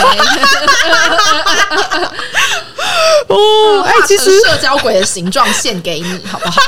[3.28, 6.62] 哦， 哎、其实社交鬼的形状献给你，好不好？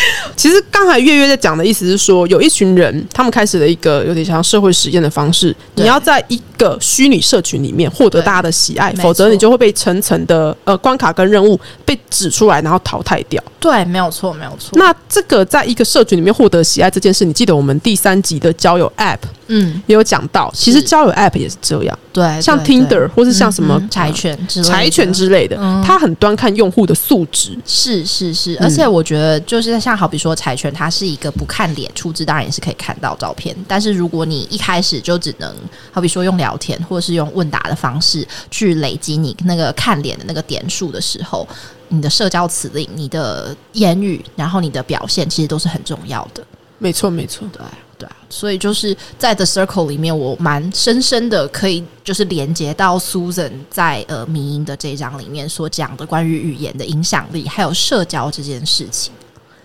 [0.36, 5.54] 其实刚才月月在讲的意思是说，有一群人，他们开始了一个有点像社会实验的方式。
[5.74, 13.42] 你要在一个虚拟社群里面获得大家的喜爱，否则你就会被层层的呃关卡跟任务被指出来，然后淘汰掉。
[13.58, 14.70] 对，没有错，没有错。
[14.78, 19.18] 那这个在一个社群里面获得喜爱这件事，你记得我们第三集的交友 App
[19.52, 27.58] 嗯，也有讲到，其实交友 App 也是这样，对，像对 Tinder 或是像什么柴犬之类的柴犬之类的，嗯它很端看用户的素质。
[27.66, 33.54] 是是是，嗯而且我觉得就是像好比说柴犬，它是一个不看脸，出资当然也是可以看到照片。
[33.66, 35.52] 但是如果你一开始就只能
[35.90, 41.46] 好比说用聊天或者是用问答的方式去累积你那个看脸的那个点数的时候，
[41.88, 46.44] 你的社交辞令、你的言语，然后你的表现，其实都是很重要的。
[46.78, 47.46] 没错，没错。
[47.52, 47.60] 对
[48.00, 59.12] 对啊，所以就是在 The Circle 里面，我蛮深深的可以就是连接到 Susan 在呃迷音的这一章里面所讲的关于语言的影响力，还有社交这件事情。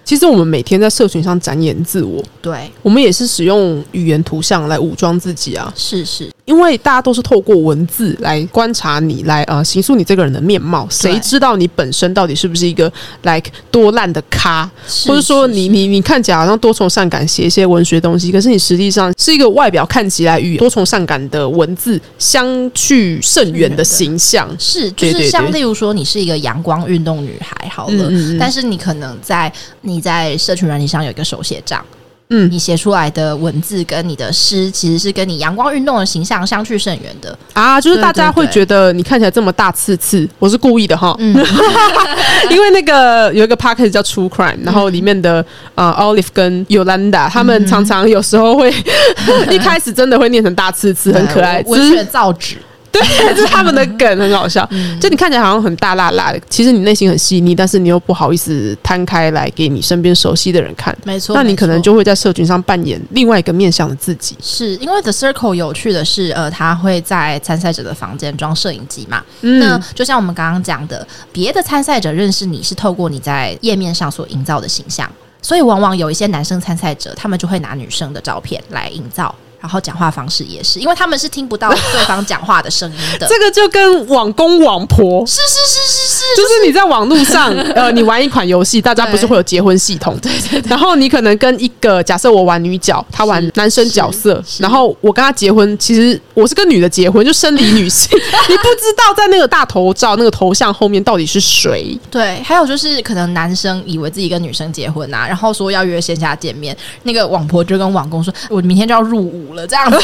[0.04, 5.74] 其实我们每天在社群上展演自我，对，我们也是使用语言图像来武装自己啊。
[5.76, 10.88] 是是，因为大家都是透过文字来观察你，来呃形塑你这个人的面貌。
[10.92, 12.92] 谁知道你本身到底是不是一个
[13.24, 24.48] like 多烂的咖，是或者说你你你看起来好像多愁善感，写一些文学东西，可是你实际上是一个外表看起来与多愁善感的文字相去甚远的形象。
[24.60, 31.84] 是，就是像对例如说，你是一个阳光运动女孩，好了，嗯嗯嗯但是你可能在你在社群软体上有一个手写账，
[32.30, 37.38] 嗯你写出来的文字跟你的诗，其实是跟你阳光运动的形象相去甚远的。
[37.54, 41.16] 啊，就是大家会觉得你看起来这么大刺刺，我是故意的哈。
[41.20, 41.36] 嗯，
[42.50, 45.46] 因为那个有一个 podcast 叫 True Crime，然后里面的
[45.76, 48.74] 呃 Olive 跟 Yolanda 他们常常有时候会
[49.52, 52.58] 一开始真的会念成大刺刺，很可爱，文学造纸。
[53.00, 54.68] 对，这是他们的梗，很好笑。
[55.00, 60.96] 就你看起来好像很大辣辣的，其实你内心很细腻，但是你又不好意思摊开来给你身边熟悉的人看。
[61.04, 64.38] 没错，那你可能就会在社群上扮演另外一个面向的自己。
[64.42, 69.24] 是因为 The Circle 有趣的是，呃，他会在参赛者的房间装摄影机嘛。
[69.42, 75.10] 嗯那就像我们刚刚讲的，别的参赛者认识你是透过你在页面上所营造的形象，
[75.42, 79.34] 所以往往有一些男生参赛者，他们就会拿女生的照片来营造。
[79.66, 83.26] 然后讲话方式也是，因为他们是听不到 对方讲话的声音的。
[83.28, 90.16] 这个就跟网公网婆是是是是是，就是你在网络上， 呃，你玩一款游戏，大家不是会有结婚系统？
[90.20, 98.08] 对对对然后你可能跟一个假设我玩女角，他玩男生角色，然后我跟他结婚，其实我是跟女的结婚，就生理女性，
[98.48, 101.98] 你不知道在那个大头照那个头像后面到底是谁。
[102.12, 110.04] 对，还有就是可能男生以为自己跟女生结婚啊，然后说要约线下见面，那个网婆就跟网公说：“我明天就要入伍了。”这样子， 你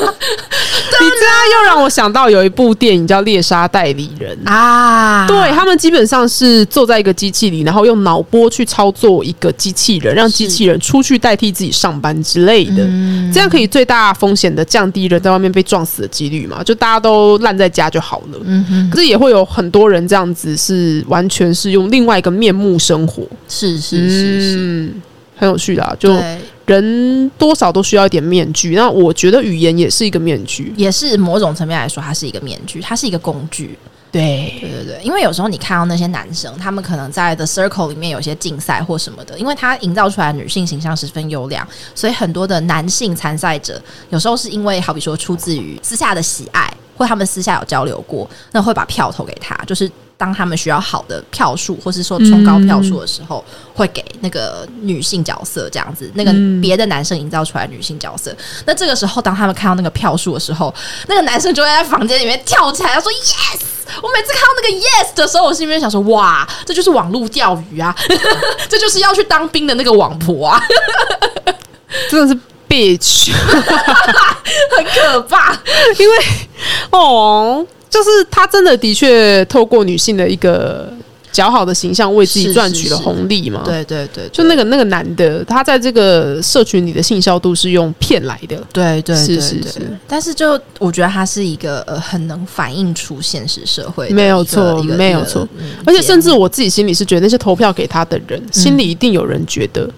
[0.00, 4.36] 这样又让我想到有一部电影叫《猎杀代理人》。
[4.50, 12.84] 啊对他们基本上是坐在一个机器里，然后用脑波去操作一个机器人，让机器人出去代替自己上班之类的。
[12.84, 16.62] 嗯这样可以最大风险的降低人在外面被撞死的几率嘛？
[16.64, 18.38] 就大家都烂在家就好了。
[18.44, 23.22] 嗯哼，可是也会有很多人这样子，是完全是用另外一个面目生活。
[23.48, 25.02] 是是是是，嗯，
[25.36, 26.38] 很有趣的、啊，就对，
[26.70, 28.74] 人多少都需要一点面具。
[28.74, 30.72] 那我觉得语言也是一个面具。
[30.76, 33.78] 也是某种层面来说，它是一个面具，它是一个工具。
[34.12, 41.64] 对，对对对，因为有时候你看到那些男生，他们可能在 The Circle 里面有些竞赛或什么的，因为他营造出来的女性形象十分优良，
[41.94, 49.88] 所以很多的男性参赛者有时候是因为好比说出自于私下的喜爱，或他们私下有交流过，那会把票投给他，就是
[50.20, 53.42] 当他们需要好的票数，或是说冲高票数的时候，
[53.74, 58.36] 会给那个女性角色这样子，那个嗯别的男生营造出来女性角色。
[58.66, 60.74] 那这个时候，当他们看到那个票数的时候，
[61.08, 63.60] 那个男生就会在房间里面跳起来，他说 “yes”。
[64.02, 67.92] 我每次看到那个 yes 的时候，我心里面想说：哇，这就是网络钓鱼啊，
[68.68, 70.62] 这就是要去当兵的那个网婆啊，
[72.08, 75.58] 真的是 bitch， 很可怕。
[75.98, 76.16] 因为
[76.90, 80.90] 哦，就是他真的的确透过女性的一个
[81.32, 83.62] 较好的形象，为自己赚取了红利嘛。。
[83.64, 89.42] 对对对，就那个那个男的，他在这个社群里的性效度是用骗来的，对对是对对。
[89.42, 89.62] 是。
[89.70, 99.88] 是但是就我觉得他是一个呃很能反映出现实社会的，没有错没有错，嗯而且甚至我自己心里是觉得，那些投票给他的人，心里一定有人觉得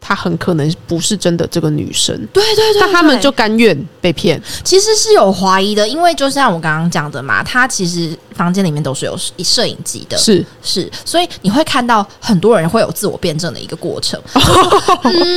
[0.00, 4.40] 她很可能不是真的这个女生，对对对，但他们就甘愿被骗。
[4.64, 14.20] 其实是有怀疑的，因为就像我刚刚讲的嘛，他其实房间里面都是有摄影机的，是，是，所以你会看到很多人会有自我辩证的一个过程。
[14.32, 15.36] 嗯，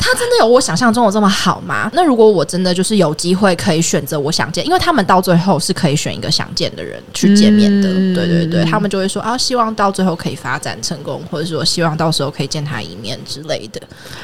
[0.00, 1.90] 他真的有我想象中的这么好吗？
[1.92, 13.65] 那如果我真的就是有机会可以选择我想见，因为他们到最后是可以选一个想见的人去见面的，嗯对对对，他们就会说啊，希望到最后可以发展成功，或者说希望到时候可以见他一面之类的。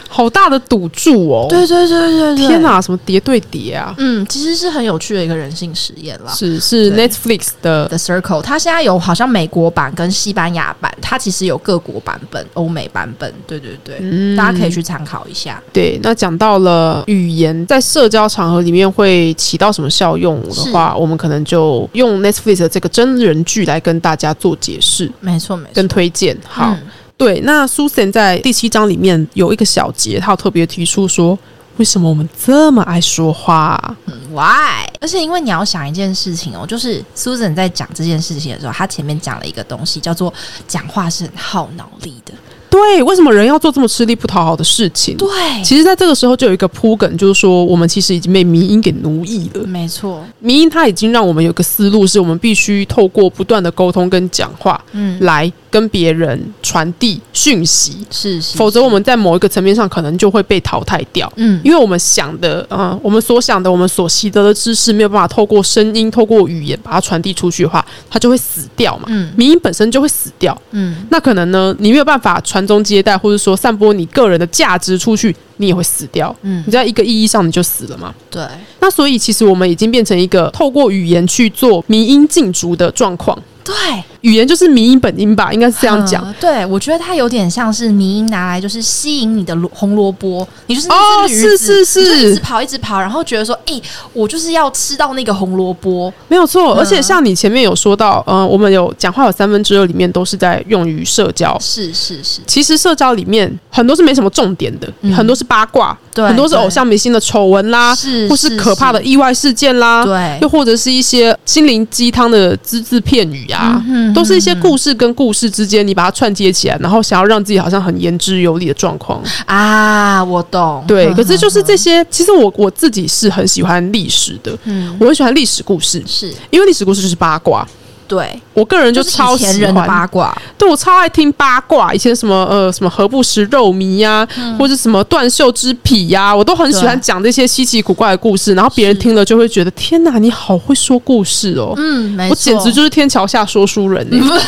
[0.09, 1.47] 好大的赌注哦！
[1.49, 2.63] 对对对对对，天！
[2.63, 3.95] 哪，什么叠对叠啊？
[3.99, 6.33] 嗯，其实是很有趣的一个人性实验啦。
[6.33, 15.63] 是是 Netflix 的 The Circle，它现在有好像美国版跟西班牙版，它其实有各国版本、欧美版本，对对对，嗯大家可以去参考一下。
[15.73, 26.37] 对，那讲到了语言在社交场合里面会起到什么效用的话，我们可能就用 Netflix 的这个真人剧来跟大家做解释没错没错，跟推荐。
[26.47, 26.79] 好，嗯
[27.17, 31.39] 对，那 Susan 在第七章里面有一个小节，他有特别提出说，
[31.77, 34.87] 为什么我们这么爱说话啊、嗯 Why？
[35.01, 40.33] 而且因为你要想一件事情哦，就是 Susan 在讲这件事情的时候，她前面讲了一个东西，叫做
[40.67, 42.33] 讲话是很耗脑力的。
[42.71, 45.15] 对，为什么人要做这么吃力不讨好的事情？
[45.19, 45.29] 对，
[45.63, 49.67] 其实，在这个时候就有一个铺梗，就是说，我们其实已经被迷音给奴役了。
[49.67, 61.33] 没错，迷音它已经让我们有个思路，是我们必须透过不断的沟通跟讲话，嗯，来跟别人传递讯息，是是，否则我们在某一个层面上可能就会被淘汰掉。
[61.37, 69.05] 嗯，因为我们想的，嗯、我们所想的，我们所习得的知识，没有办法透过声音、透过语言把它传递出去的话，它就会死掉嘛。
[69.09, 76.37] 嗯民音本身就会死掉，嗯，那可能呢，你没有办法传宗接代，或者说散播你个人的价值出去，你也会死掉。
[76.43, 78.15] 嗯你在一个意义上你就死了嘛。
[78.31, 78.45] 对，
[78.81, 83.39] 那所以其实我们已经变成一个透过语言去做迷音禁足的状况。
[83.65, 83.75] 对，
[84.23, 86.25] 语言就是迷音本音吧，应该是这样讲。
[86.27, 90.95] 嗯对，我觉得它有点像是迷音拿来就是吸引你的萝红萝卜，你就是哦
[91.29, 93.81] 是是你就一直跑一直跑，然后觉得说，哎、
[94.13, 96.13] 我就是要吃到那个红萝卜。
[96.29, 96.79] 没有错，嗯。
[96.79, 101.57] 而且像你前面有说到，嗯，我们有讲话有三分之二里面都是在用于社交。
[101.61, 105.13] 是是是，其实社交里面很多是没什么重点的，嗯。
[105.13, 110.39] 很多是八卦，对很多是偶像明星的丑闻啦，是或是可怕的意外事件啦，对。
[110.41, 119.23] 又或者是一些心灵鸡汤的只字片语啊，嗯哼都是一些故事跟故事之间，你把它串接起来，然后想要让自己好像很言之有理的状况。
[119.47, 120.85] 啊，我懂。
[120.87, 127.67] 对，可是就是这 些，其实我我自己是很喜欢历史的，嗯，我很喜欢历史故事，是因为历史故事就是八卦。
[128.09, 131.93] 对，我个人就就是超喜欢，八卦，对我超爱听八卦。
[131.95, 134.27] 以前什么呃什么何不食肉糜呀、
[134.59, 138.55] 或者什么断袖之癖呀、我都很喜欢讲这些稀奇古怪的故事。
[138.55, 141.73] 然后别人听了就会觉得天哪，你好会说故事哦！
[141.77, 144.17] 嗯，没我，简直就是天桥下说书人呢、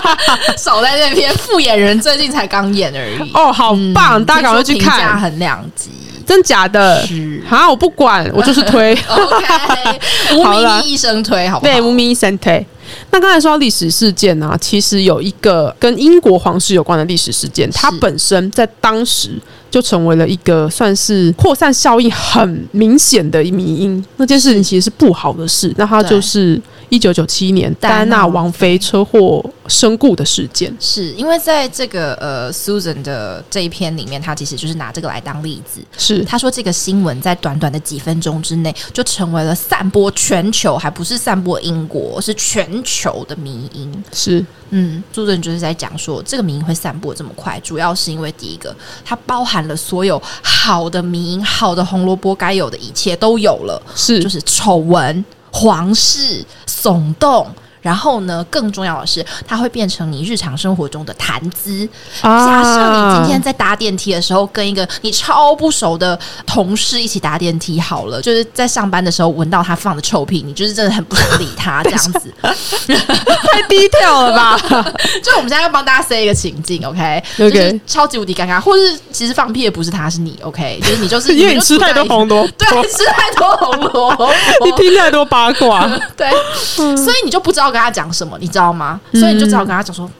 [0.56, 3.30] 少在那边 复演人，最近才刚演而已。
[3.34, 4.18] 哦，好棒！
[4.20, 5.90] 嗯大家赶快去看，很两极。
[6.30, 7.04] 真假的？
[7.04, 8.92] 是好，我不管， 我就是推。
[9.08, 9.98] OK，
[10.38, 11.72] 无名医生推好不好？
[11.72, 12.64] 对，无名医生推。
[13.10, 19.30] 那刚才说到历史事件呢、其实有一个跟英国皇室有关的历史事件，它本身在当时
[19.70, 24.04] 就成为了一个算是扩散效应很明显的迷因。
[24.16, 26.60] 那件事情其实是不好的事，那它就是
[26.90, 30.76] 一九九七年戴安娜王妃车祸身故的事件。
[30.78, 35.80] 是因为在这个呃 Susan 的这一篇里面，他其实就是拿这个来当例子。
[35.96, 44.04] 是他说这个新闻在短短的几分钟之内就成为了散播全球，还不是散播英国，是全球的迷因。
[44.12, 48.74] 是，嗯，Susan 就是在讲说，这个迷因会散播这么快，主要是因为第一个，
[49.04, 55.24] 它包含了所有好的迷因、好的红萝卜该有的一切都有了，是就是丑闻。
[55.52, 57.46] 皇室、耸动。
[57.80, 61.88] 然后呢，更重要的是，它会变成你日常生活中的谈资。
[62.22, 74.58] 假设你今天在搭电梯的时候，跟一个你超不熟的同事一起搭电梯，好了，就是在上班的时候闻到他放的臭屁，你就是真的很不想理他这样子， 太低调了吧？
[75.22, 77.22] 就我们现在要帮大家塞一个情境，OK？
[77.38, 80.78] 就是超级无敌尴尬，或是其实放屁的不是他，是你，OK？
[80.82, 84.30] 就是你就是 因为你吃太多红萝卜，对，吃太多红萝卜，
[84.64, 86.30] 你听太多八卦，对，
[86.76, 87.69] 所以你就不知道。
[87.70, 89.00] 跟他讲什么，你知道吗？
[89.12, 90.10] 所以你就只好跟他讲说：“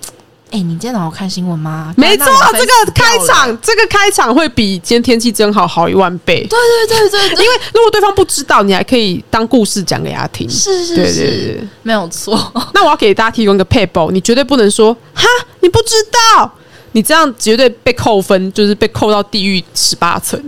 [0.50, 6.46] 哎，你今天早上看新闻吗？” 没错，这个开场，这个开场会比今天天气真好好一万倍。
[6.48, 10.48] 对对对对，因为如果对方不知道，你还可以当故事讲给他听。
[10.48, 12.52] 是是是，没有错。
[12.74, 15.24] 那我要给大家提供一个 paper，你绝对不能说哈，
[15.60, 15.94] 你不知
[16.34, 16.52] 道。
[16.92, 20.40] 你这样绝对被扣分，就是被扣到地狱十八层。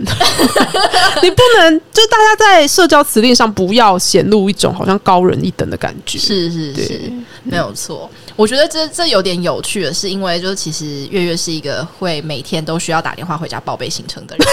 [1.21, 6.19] 你不能，就大家在社交辞令上不要显露一种好像高人一等的感觉。
[6.19, 7.11] 是是是，
[7.43, 8.09] 没有错。
[8.35, 14.47] 我觉得这这有点有趣的是，因为就是其实月月是一个会每天都需要打电话回家报备行程的人。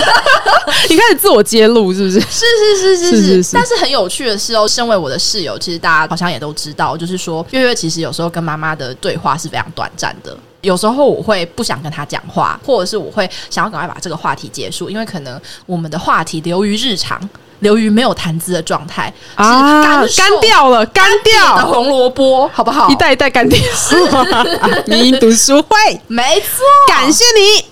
[0.88, 2.20] 你开始自我揭露是不是？
[2.30, 2.44] 是
[2.80, 3.50] 是是是是。
[3.52, 10.36] 但是很有趣的是哦，身为我的室友，其实大家好像也都知道，就是说月月其实有时候跟妈妈的对话是非常短暂的。
[10.62, 17.20] 有时候我会不想跟他讲话，或者是我会想要赶快把这个话题结束，因为可能我们的话题流于日常。
[17.60, 22.88] 流于没有谈资的状态啊，干掉了，干掉的红萝卜，好不好？
[22.88, 23.58] 一代一代干掉。
[24.86, 27.64] 你读书会，没错，感谢你，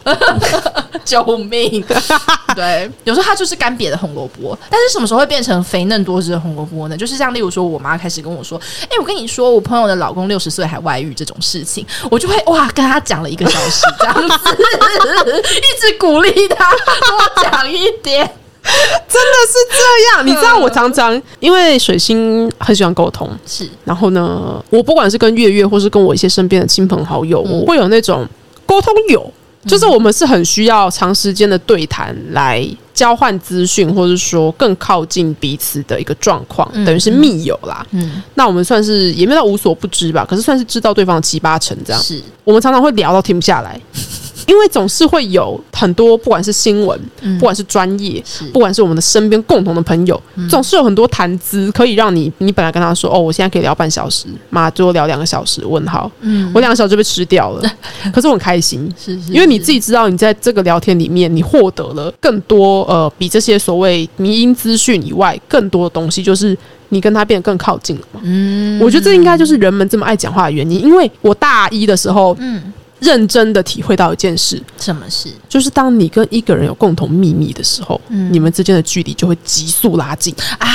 [1.05, 1.85] 救命！
[2.55, 6.97] 对，有时候它就是干瘪的红萝卜，但是什么时候会变成肥嫩多汁的红萝卜呢？
[6.97, 8.61] 就是像例如说，我妈开始跟我说
[8.91, 14.35] ：“哎，我跟你说，我朋友的老公六十岁还外遇这种事情，我就会哇，跟他讲了一个小时，这样子，
[15.57, 18.29] 一直鼓励他多讲一点。”
[19.09, 23.69] 真的是这样，你知道我常常因为水星很喜欢沟通，是。
[23.85, 28.27] 然后呢，我不管是跟月月，或是跟我一些身边的亲朋好友，我会有那种
[28.67, 29.33] 沟通有，
[29.67, 32.67] 就是我们是很需要长时间的对谈来
[32.97, 37.87] 交换资讯，或者说更靠近彼此的一个状况，等于是密友啦。
[37.91, 42.03] 嗯，那我们算是也没到无所不知吧，可是算是知道对方的七八成这样。
[42.03, 42.21] 是。
[42.43, 43.79] 我们常常会聊到停不下来。
[44.47, 46.97] 因为总是会有很多，不管是新闻，
[47.37, 48.23] 不管是专业，
[48.53, 57.71] 不管是我们的身边共同的朋友，总是有很多谈资可以让你，你本来跟他说，哦，我现在可以聊半小时，妈最多聊两个小时，问号，嗯，我两个小时就被吃掉了，
[58.15, 66.57] 可是我很开心，是是，因为你自己知道，你在这个聊天里面，你获得了更多，呃，比这些所谓迷因资讯以外更多的东西，就是
[66.91, 72.73] 你跟他变得更靠近了嘛，嗯，我觉得这应该就是人们这么爱讲话的原因，因为我大一的时候，嗯。
[72.99, 75.29] 认真的体会到一件事，什么事？
[75.51, 80.67] 就是当你跟一个人有共同秘密的时候，嗯你们之间的距离就会急速拉近啊！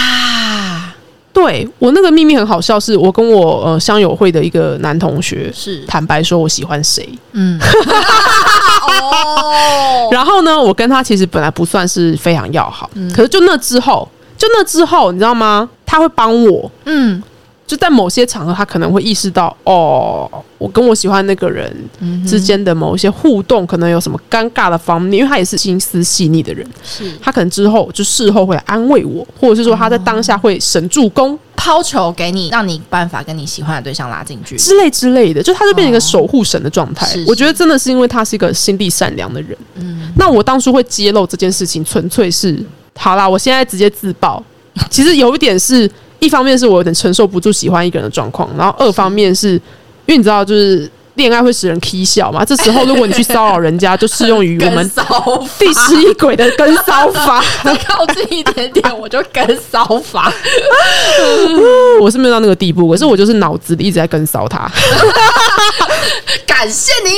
[1.43, 5.83] 对我那个秘密很好笑，是我跟我呃乡友会的一个男同学是。
[5.87, 7.59] 坦白说我喜欢谁，嗯，
[8.87, 15.67] 哦，然后呢，我跟他其实本来不算是非常要好，可是就那之后，就那之后，你知道吗？
[15.85, 17.21] 他会帮我，嗯。
[17.71, 21.73] 就在某些场合，他可能会意识到，哦，我跟我喜欢那个人
[22.27, 27.09] 之间的某一些互动，可能有什么尴尬的方面，因为他也是心思细腻的人，是。
[27.21, 37.07] 他可能之后就事后会安慰我，或者是说他在当下会神助攻，抛球给你，让你办法跟你喜欢的对象拉进去之类之类的，就他就变成一个守护神的状态。
[37.25, 39.57] 我觉得真的是因为他是一个心地善良的人。
[39.75, 42.61] 嗯，那我当初会揭露这件事情，纯粹是
[42.97, 44.43] 好啦，我现在直接自爆，
[44.89, 45.89] 其实有一点是。
[46.21, 49.53] 一方面是我有点承受不住喜欢一个人的状况，然后二方面是
[50.05, 52.45] 因为你知道，就是恋爱会使人 k 笑嘛。
[52.45, 54.91] 这时候如果你去骚扰人家，就适用于我们
[55.57, 57.43] 第十一鬼的跟骚法。
[57.85, 60.31] 靠近一点点，我就跟骚法。
[61.99, 64.71] 我是没有到那个地步，可是我就是脑子里一直在跟骚他。
[66.47, 67.09] 感谢你。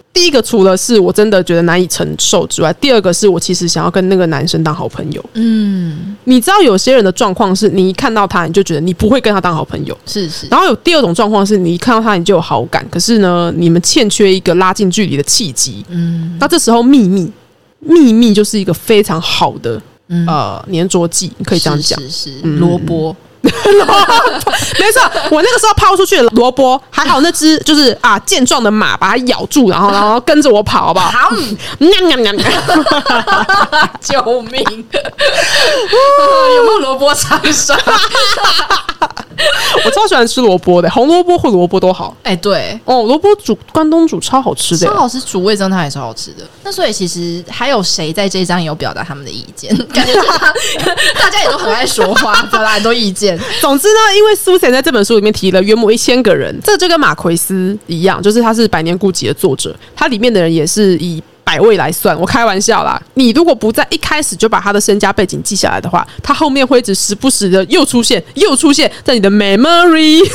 [0.12, 5.24] 第一个除了是我真的觉得难以承受之外，第二个是我其实想要跟那个男生当好朋友。
[5.34, 10.46] 嗯，你知道有些人的状况是你一看到他你就觉得你不会跟他当好朋友，是是。
[10.48, 15.84] 然后有第二种状况是你一看到他你就有好感，可是呢你们欠缺一个拉近距离的契机。
[15.88, 17.30] 嗯，那这时候秘密
[17.80, 19.80] 秘密就是一个非常好的
[20.26, 23.14] 呃粘着剂，你可以这样讲，是是萝卜。
[24.78, 25.00] 没错，
[25.30, 31.10] 我那个时候抛出去的萝卜，还好那只就是啊健壮的马把它咬住，然后然后跟着我跑，好不好？
[31.10, 31.30] 好，
[34.00, 34.62] 救命！
[36.56, 37.76] 有没有萝卜长生？
[39.84, 42.16] 我超喜欢吃萝卜的，红萝卜或萝卜都好。
[42.22, 46.44] 哎，对，哦，萝卜煮关东煮超好吃的，超好吃，煮味增汤也超好吃的。
[46.62, 49.74] 那所以其实还有谁在这一章有表达他们的意见？
[49.92, 50.12] 感觉
[51.20, 53.38] 大家也都很爱说话，表达很多意见。
[53.60, 61.22] 总之呢，因为苏珊在这本书里面提了约莫一千个人，这就跟马奎斯一样，就是他是《百年孤寂》的作者，他里面的人也是以。
[61.44, 63.00] 百位来算，我开玩笑啦。
[63.14, 70.20] 你如果不在一开始就把他的身家背景记下来的话，他后面会一直时不时的又出现，又出现在你的 memory。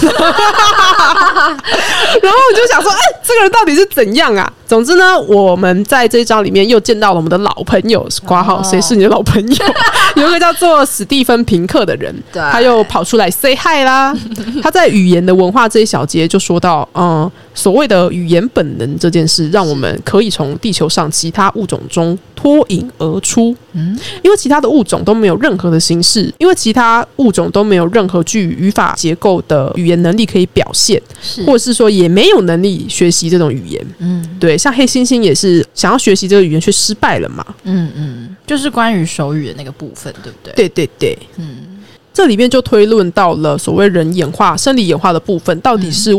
[2.21, 4.53] 然后我就想说，哎，这个人到底是怎样啊？
[4.69, 9.65] 总之呢，我们在这一章里面又见到了我们的老朋友，挂号谁是你的老朋友？
[10.15, 14.15] 有一个叫做史蒂芬平克的人，他又跑出来 say hi 啦。
[14.61, 23.55] 他在语言的文化这一小节就说到，嗯，所谓的语言本能这件事，让我们可以从地球上其他物种中脱颖而出。
[23.79, 31.01] 嗯，因为其他的物种都没有任何的形式，因为其他物种都没有任何具语法结构的语言能力可以表现，
[31.45, 33.85] 或者是说也没有能力学习这种语言。
[33.99, 34.57] 嗯，对。
[34.57, 37.45] 像黑猩猩也是想要学习这个语言却失败了嘛？
[37.63, 40.53] 嗯嗯，就是关于手语的那个部分，对不对？
[40.53, 41.79] 对对对，嗯，
[42.13, 46.11] 这里面就推论到了所谓人演化、生理演化的部分，到底是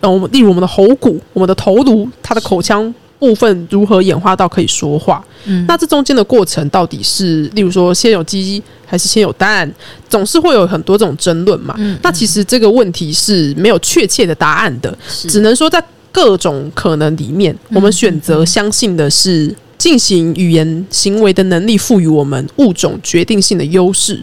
[0.00, 5.24] 嗯，例如我们的喉骨、我们的头颅、它的口腔部分如何演化到可以说话？
[5.44, 9.70] 嗯，那这中间的过程到底是，例如说先有鸡还是先有蛋？
[10.08, 11.74] 总是会有很多这种争论嘛。
[11.78, 14.96] 嗯，那其实这个问题是没有确切的答案的，
[15.28, 15.82] 只能说在。
[16.10, 24.20] 各种可能里面，我们选择相信的是进行语言行为的能力赋予我们物种决定性的优势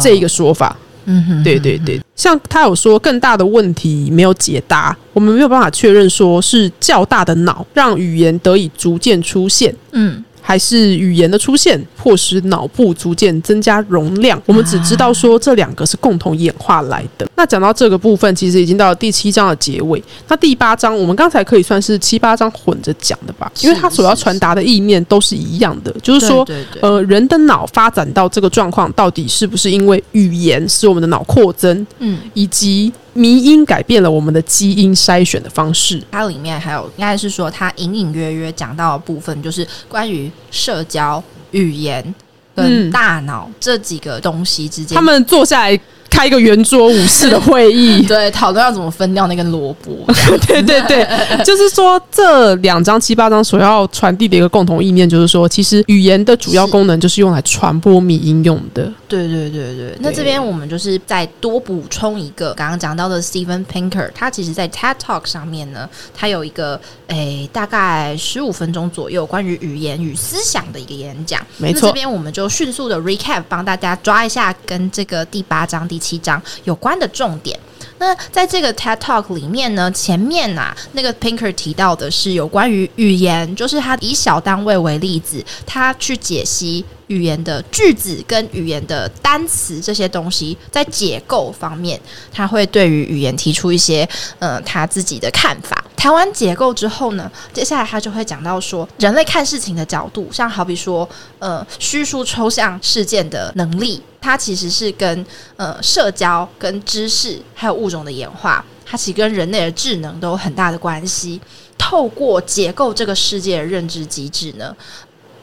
[0.00, 0.74] 这一个说法。
[1.04, 9.74] 嗯哼，对对对，像他有说更大的问题没有解答，我们没有办法确认说是较大的脑让语言得以逐渐出现。
[9.92, 10.24] 嗯。
[10.40, 14.40] 还是语言的出现，迫使脑部逐渐增加容量。
[14.46, 17.28] 我们只知道说这两个是共同演化来的。
[17.36, 20.02] 那讲到这个部分，其实已经到了第七章的结尾。
[20.28, 26.46] 那第八章，我们刚才可以算是七八章混着讲的吧，因为它所要传达的意念都是一样的，就是说，
[26.80, 31.86] 呃，人的脑发展到这个状况，到底是不是因为语言使我们的脑扩增？
[31.98, 32.92] 嗯，以及。
[33.12, 36.02] 迷因改变了我们的基因筛选的方式。
[36.10, 41.22] 它里面还有，应该是说，它隐隐约约讲到的部分，就是关于社交、
[41.52, 42.14] 语言
[42.54, 45.80] 跟大脑这几个东西之间，他们坐下来。
[46.10, 50.04] 开一个圆桌武士的会议， 对，讨论要怎么分掉那根萝卜。
[50.46, 51.06] 对 对对，
[51.44, 58.92] 就是说这两章七八章所要传递的一个共同意念，就是说，其实语言的主要功能就是用来传播米音用的。
[59.08, 71.40] 对对对对，那这边我们就是再多补充一个，刚刚讲到的 Steven Pinker，他其实在 TED Talk 上面呢，他有一个诶大概十五分钟左右关于语言与思想的一个演讲。
[71.56, 75.99] 没错，这边我们就迅速的 recap，帮大家抓一下跟这个第八章第。
[76.00, 77.56] 七章有关的重点。
[77.98, 92.00] 那在这个 TED Talk 里面呢，前面啊，那个 Pinker 提到的是有关于语言，就是他以小单位为例子，他去解析语言的句子跟语言的单词这些东西，在结构方面，
[92.32, 94.08] 他会对于语言提出一些
[94.38, 95.84] 呃他自己的看法。
[95.96, 101.06] 谈完结构之后呢，接下来他就会讲到说，人类看事情的角度，像好比说，
[101.40, 105.26] 呃，叙述抽象事件的能力，它其实是跟
[105.56, 111.38] 呃社交、跟知识还有物种的演化，它其实跟人类的智能都有很大的关系。
[111.76, 114.74] 透过结构这个世界的认知机制呢，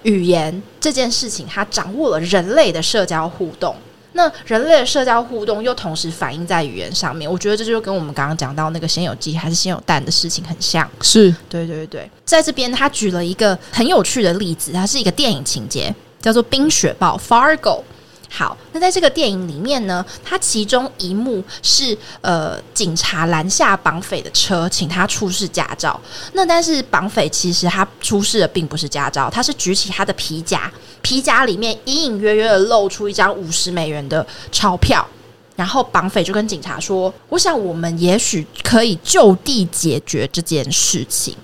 [0.04, 3.76] 语言这件事情，它掌握了人类的社交互动。
[4.14, 10.90] 那人类的社交互动又同时反映在语言上面，我觉得这就跟我们刚刚讲到那个先有鸡还是先有蛋的事情很像。
[11.02, 17.84] 是对对对，在这边他举了一个很有趣的例子，它是一个电影情节，叫做《冰雪暴》（Fargo）。
[18.30, 26.00] 好，那在这个电影里面呢，它其中一幕是呃，警察拦下绑匪的车，请他出示驾照。
[26.34, 30.72] 那但是绑匪其实他出示的并不是驾照，他是举起他的皮夹，
[31.02, 35.08] 皮夹里面隐隐约约的露出一张五十美元的钞票。
[35.56, 41.36] 然后绑匪就跟警察说：“我想我们也许可以就地解决这件事情。”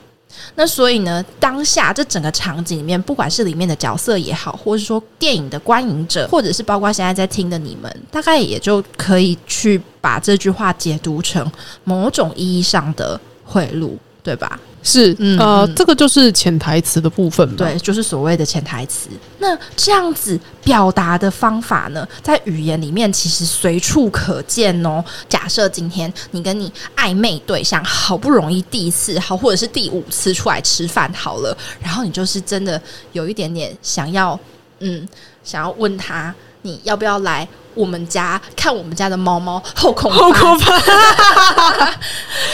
[0.55, 11.49] 那所以呢，当下这整个场景里面，不管是里面的角色也好，或者是说电影的观影者，或者是包括现在在听的你们，大概也就可以去把这句话解读成
[11.83, 13.91] 某种意义上的贿赂，
[14.21, 14.59] 对吧？
[14.83, 19.09] 是，呃，这个就是潜台词的部分，对，就是所谓的潜台词。
[19.39, 25.03] 那这样子表达的方法呢，在语言里面其实随处可见哦。
[25.29, 32.79] 假设今天你跟你暧昧对象好不容易第一次好，或者是第五次出来吃饭好了，然后你就是真的
[33.13, 34.37] 有一点点想要，
[34.79, 35.07] 嗯，
[35.43, 41.89] 想要问他你要不要来我们家，看我们家的猫猫后空好可翻，怕！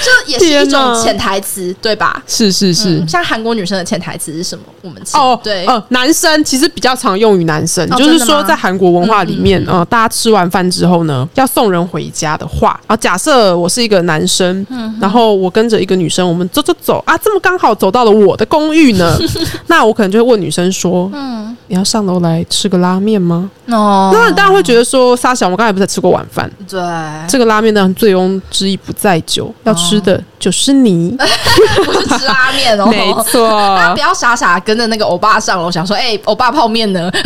[0.01, 2.21] 这也是一种潜台词，对吧？
[2.27, 4.63] 是是是嗯，像韩国女生的潜台词是什么？
[4.81, 14.65] 我们哦，对，呃，男生其实比较常用于男生，哦就是说在韩国文化里面，呃，大家吃完饭之后呢，要送人回家的话，啊，假设我是一个男生，
[15.01, 19.17] 然后我跟着一个女生，我们走走走啊，这么刚好走到了我的公寓呢，
[19.67, 23.49] 那我可能就会问女生说，嗯，你要上楼来吃个拉面吗？
[23.67, 26.79] 哦，那当然会觉得说，沙小，我刚才不是才吃过晚饭，对，
[27.27, 31.15] 这个拉面呢醉翁之意不在酒，要吃的就是你，
[31.85, 33.47] 不是吃拉面哦，没错。
[33.49, 33.99] 大家不。
[33.99, 37.11] 要傻傻跟着那个欧巴上楼，想说，哎、欧巴泡面呢？
[37.11, 37.21] 对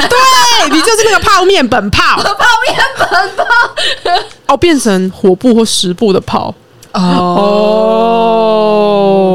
[0.72, 3.44] 你就是那个泡面本泡， 泡面本泡。
[4.54, 6.54] 哦，变成火部或食部的泡。
[6.94, 7.02] 哦，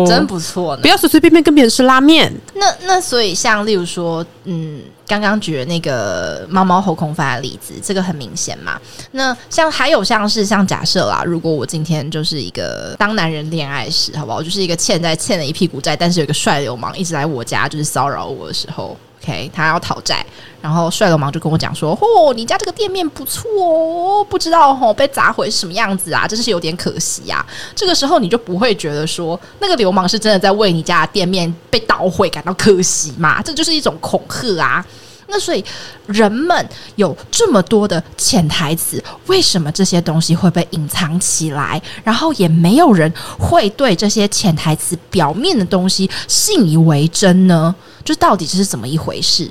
[0.04, 0.82] 哦，真不错呢。
[0.82, 0.88] 不。
[0.88, 8.78] 要随随便便跟别人吃拉面，那那所以像例如说，嗯，刚刚举的那个猫猫后空翻的例子，这个很明显嘛。
[9.12, 14.42] 那像还有像是像假设啦，如果我今天就是一个当男人恋爱时，好不好？
[14.42, 18.96] 就是一个欠债欠了一屁股债，但是有一个帅流氓一直来我家就是骚扰我的时候。
[19.20, 20.24] OK，他要讨债，
[20.60, 27.44] 然后帅流氓就跟我讲说：“哦，你家这个店面不错哦，不知道哦被砸毁是什么样子啊，真是有点可惜呀、
[27.74, 33.40] 这个时候你就不会觉得说那个流氓是真的在为你家的店面被捣毁感到可惜嘛？
[33.42, 34.84] 这就是一种恐吓啊！
[35.30, 35.62] 那所以
[36.06, 41.80] 人们有这么多的潜台词，为什么这些东西会被隐藏起来？
[42.02, 47.74] 然后也没有人会对这些潜台词表面的东西信以为真呢？
[48.02, 49.50] 就到底这是怎么一回事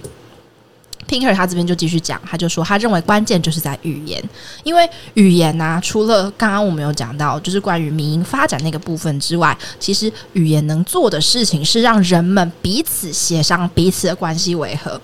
[1.07, 4.21] ？Pinker 他这边就继续讲，他就说他认为关键就是在语言，
[4.63, 14.99] 因为语言呐、除了刚刚我们有讲到，就是关于民营发展那个部分之外，其实语言能做的事情是让人们彼此协商彼此的关系维和。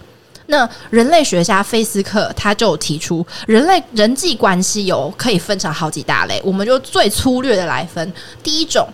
[0.48, 8.14] 那人类学家费斯克他就提出，人类人际关系有可以分成好几大类，我们就最粗略的来分。
[8.44, 8.86] 第一种，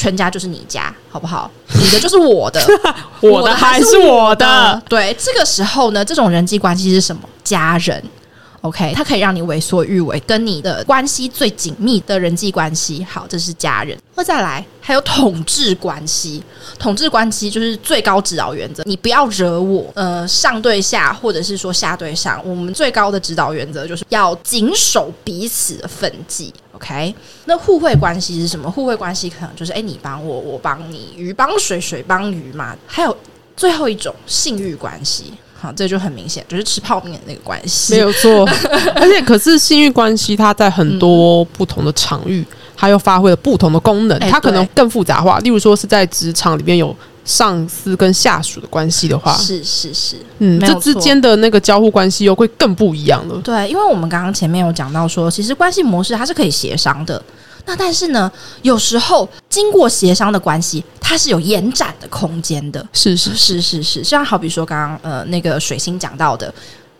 [0.00, 1.50] 全家就是你家，好不好？
[1.74, 2.58] 你的就是我的，
[3.20, 4.82] 我的还是我的的。。
[4.88, 7.20] 对，这个时候呢，这种人际关系是什么？
[7.44, 8.02] 家人。
[8.62, 13.06] OK，它可以让你为所欲为，跟你的关系最紧密的人际关系。
[13.10, 13.94] 好，这是家人。
[14.14, 16.42] 那再来，还有统治关系。
[16.78, 19.90] 统治关系就是最高指导原则，你不要惹我。
[19.94, 26.52] 呃，上对下，或者是说下对上，我们最高的指导原则就是要谨守彼此的分际。
[26.80, 28.70] OK，那互惠关系是什么？
[28.70, 32.74] 互惠关系可能就是，哎，你帮我，我帮你，鱼帮水，水帮鱼嘛。
[32.86, 33.14] 还有
[33.54, 37.92] 最后一种性欲关系，好，这就很明显，就是吃泡面的那个关系。
[37.92, 38.48] 没有错。
[38.94, 42.42] 而且，可是性欲关系它在很多不同的场域，
[42.74, 45.38] 它又发挥了不同的功能，哎它可能更复杂化。
[45.40, 46.96] 例如说是在职场里面有
[47.30, 53.40] 上司跟下属的关系的话，是是是，嗯，这之间的那个交互关系又会更不一样了。
[53.44, 57.22] 对，因为我们刚刚前面有讲到说，其实关系模式它是可以协商的。
[57.66, 58.30] 那但是呢，
[58.62, 62.84] 有时候经过协商的关系，它是有延展的空间的。
[62.92, 66.52] 是是是是是，像好比说刚刚呃那个水星讲到的，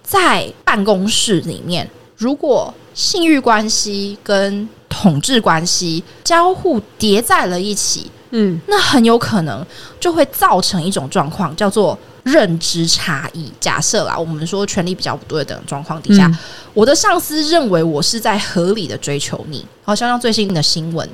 [0.04, 9.64] 在办公室里面，如果性欲关系跟统治关系交互叠在了一起，嗯，那很有可能
[9.98, 13.52] 就会造成一种状况，叫做认知差异。
[13.60, 16.38] 假设啦，我们说权力比较不对等状况底下，嗯
[16.72, 21.08] 我的上司认为我是在合理的追求你，好像像最新的新闻。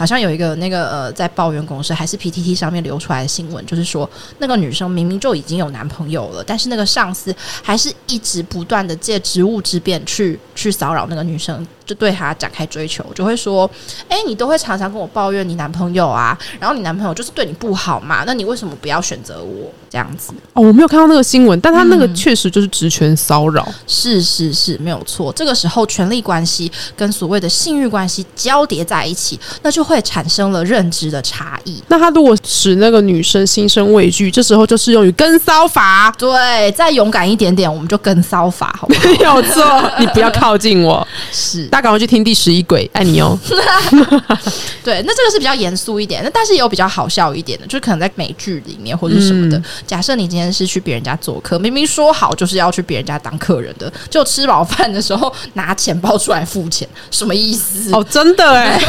[0.00, 4.08] 好像有一个那个呃，在抱怨公司还是 PTT 上面流出来的新闻，就是说
[4.38, 13.70] 那个女生明明就已经有男朋友了，但是那个上司还是一直不断的借职务之便去去骚扰那个女生，就对她展开追求，就会说
[14.08, 19.70] ：“哎、你都会常常跟我抱怨你男朋友啊，然后你男朋友就是对你不好嘛，那你为什么不要选择我？
[19.90, 23.66] 这样子？”哦，我没有看到那个新闻，但他那个嗯确实就是职权骚扰。
[23.86, 25.32] 是是是，没有错。
[25.32, 31.82] 这个时候，权力关系跟所谓的性欲关系交叠在一起，那就会产生了认知的差异。
[31.88, 36.14] 那他如果使那个女生心生畏惧，这时候就适用于跟骚法。
[36.18, 39.00] 对，再勇敢一点点，我们就跟骚法，好不好？
[39.04, 41.06] 没 有错，你不要靠近我。
[41.32, 43.38] 是，大家赶快去听第十一轨，爱你哦。
[44.84, 45.02] 对。
[45.06, 49.56] 那这个是比较严肃一点那，但是也有比较好笑一点的，就是可能在美剧里面或者什么的。
[49.58, 57.92] 嗯假设你今天是去别人家做客，明明说好就是要去别人家当客人的，就吃饱饭的时候拿钱包出来付钱，什么意思？
[57.92, 58.78] 哦，真的哎，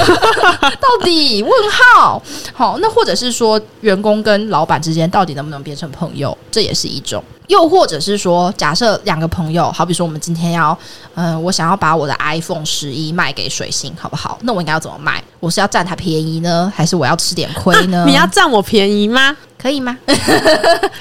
[0.80, 2.22] 到底问号？
[2.54, 7.24] 好，那或者是说员工跟老板之间到底能不能变成朋友，这也是一种。
[7.52, 10.76] 又或者是说，假设两个朋友，好比说我们今天要，
[11.16, 14.38] 嗯、我想要把我的 iPhone 十一卖给水星，好不好？
[14.44, 15.22] 那我应该要怎么卖？
[15.42, 18.06] 我是要占他便宜呢，还是我要吃点亏呢？
[18.08, 19.36] 你要占我便宜吗？
[19.62, 19.98] 可以吗？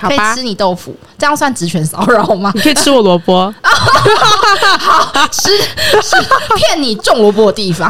[0.00, 2.50] 可以吃，你豆腐，这样算职权骚扰吗？
[2.52, 3.54] 你可以吃我萝卜。
[5.30, 5.56] 吃
[6.02, 6.16] 吃
[6.56, 7.88] 骗你种萝卜的地方。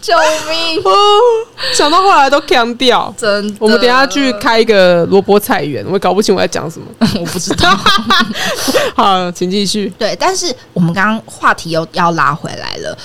[0.00, 0.14] 哦，救
[0.50, 0.82] 命！
[0.84, 0.92] 哦，
[1.76, 3.12] 讲到后来都强掉。
[3.16, 6.86] 真的，我们等一下去开一个萝卜菜园，我也搞不清我在讲什么。
[7.20, 7.76] 我不知道。
[8.96, 9.92] 好，请继续。
[9.98, 12.96] 对，但是我们刚刚话题又要拉回来了。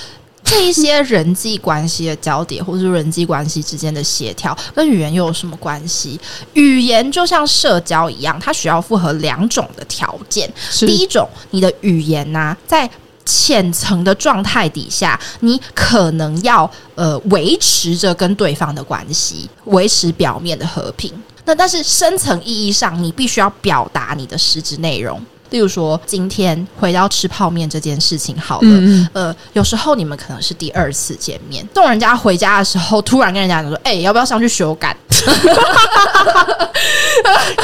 [0.44, 6.20] 这一些人际关系的交叠，或者是人际关系之间的协调，跟语言又有什么关系？
[6.54, 10.48] 语言就像社交一样，它需要符合两种的条件。
[10.82, 12.88] 第一种，你的语言呐、在
[13.26, 21.12] 浅层的状态底下，你可能要呃维持着跟对方的关系，维持表面的和平。
[21.44, 25.22] 那但是深层意义上，你必须要表达你的实质内容。
[25.50, 34.96] 例如说，今天回到吃泡面这件事情好了，嗯呃，有时候你们可能是第二次见面，送人家回家的时候，突然跟人家讲说：“哎、要不要上去修改？”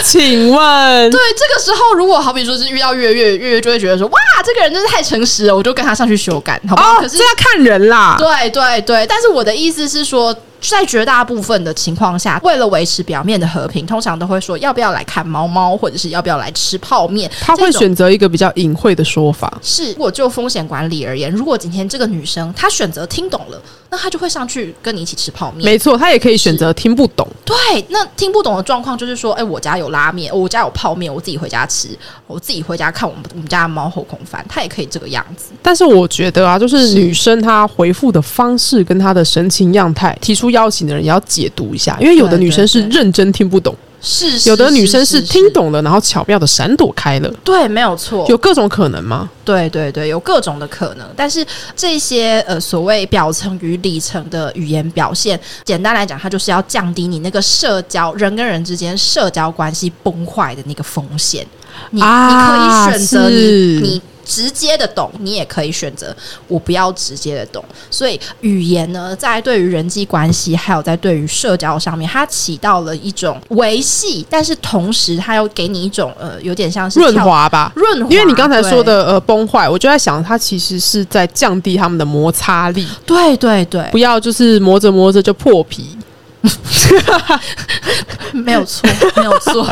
[0.03, 8.16] 请问，对，这个时候如果好比说是遇到月月，月月就会觉得说：“哇，这个人真是太诚实了，我就跟他上去修改，好不好？”哦，可是这要看人啦。
[8.18, 10.36] 对对对，但是我的意思是说，
[10.70, 17.30] 在绝大部分的情况下，为了维持表面的和平，通常都会说要不要来看猫猫，或者是要不要来吃泡面。
[17.42, 19.60] 他会选择一个比较隐晦的说法。
[19.62, 23.62] 是，如果就风险管理而言，如果今天这个女生她选择听懂了，
[23.92, 25.66] 那他就会上去跟你一起吃泡面。
[25.66, 27.28] 没错，他也可以选择听不懂。
[27.44, 27.56] 对，
[27.90, 31.90] 那听不懂的状况就是说，哎，我家有拉面，我家有泡面，我自己回家吃，
[32.26, 35.52] 我自己回家看我们我们家的猫后空翻，他也可以这个样子。
[35.62, 49.30] 但是我觉得啊，就是女生她回复的方式跟她的神情样态，提出邀请的人也要解读一下，因为有的女生是认真听不懂，是，有的女生是是听，懂了，然后巧妙的闪躲开了，对，没有错，有各种可能吗？
[49.45, 51.45] 对对对，有各种的可能，但是
[51.76, 61.45] 这些呃所谓表层与里层的语言表现，简单来讲，它就是要降低你那个社交人跟人之间社交关系崩坏的那个风险。
[61.91, 64.02] 你、啊你可以选择你你
[64.32, 66.16] 直接的懂，你也可以选择
[66.48, 67.62] 我不要直接的懂。
[67.90, 77.74] 所以语言呢，在对于人际关系，还有在对于社交上面，它起到了一种维系，但是同时它又给你一种呃，有点像是润滑吧。
[77.76, 85.98] 润滑，因为你刚才说的呃崩坏，我就在想，它其实是在降低他们的摩擦力，对对对，不要就是磨着磨着就破皮。
[88.34, 89.68] 没有错，没有错。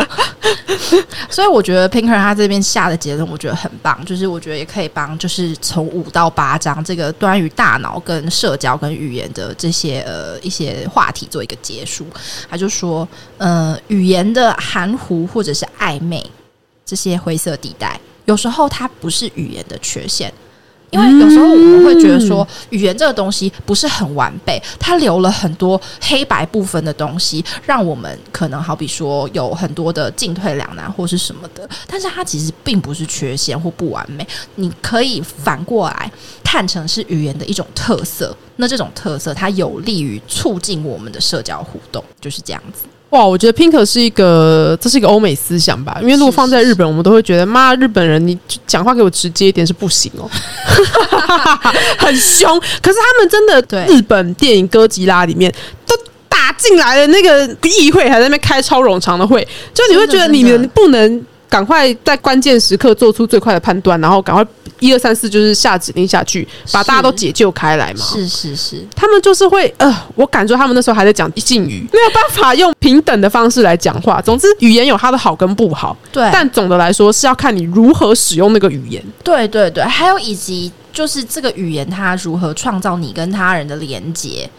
[1.30, 12.06] 所以我觉得 Pinker 他这边下的结论，我觉得很棒，就是我觉得也可以帮，就是从五到八章这个关于大脑跟社交跟语言的这些呃一些话题做一个结束。
[12.50, 16.24] 他就说，呃，语言的含糊或者是暧昧
[16.86, 20.32] 这些灰色地带，有时候它不是语言的缺陷。
[20.92, 31.68] 因为有时候我们会觉得说，语言这个东西不是很完备，它留了很多黑白部分的东西，让我们可能好比说有很多的进退两难或是什么的。
[31.88, 36.12] 但是它其实并不是缺陷或不完美，你可以反过来
[36.44, 38.36] 看成是语言的一种特色。
[38.58, 42.84] 那这种特色，它有利于促进我们的社交互动，就是这样子。
[43.12, 45.98] 哇，我觉得 Pink 是一个，这是一个欧美思想吧？
[46.00, 48.38] 因为如果放在日本，我们都会觉得，妈，日本人你
[48.68, 50.30] 讲话给我直接一点是不行哦，
[51.98, 52.60] 很凶。
[52.82, 55.52] 可是他们真的，对日本电影哥吉拉里面
[55.88, 55.96] 都
[56.28, 64.46] 打进来了，那个议会还在那边开超冗长的会，就你会觉得你们不能赶快在关键时刻做出最快的判断，然后赶快
[64.80, 68.06] 一二三四就是下指令下去，把大家都解救开来嘛。
[68.06, 74.22] 是是是，他们就是会呃，我感觉他们那时候还在讲敬语，没有办法用平等的方式来讲话。
[74.22, 79.04] 总之，语言有它的好跟不好，对，但总的来说是要看你如何使用那个语言。
[79.24, 84.50] 对对对，还有以及就是这个语言它如何创造你跟他人的连接。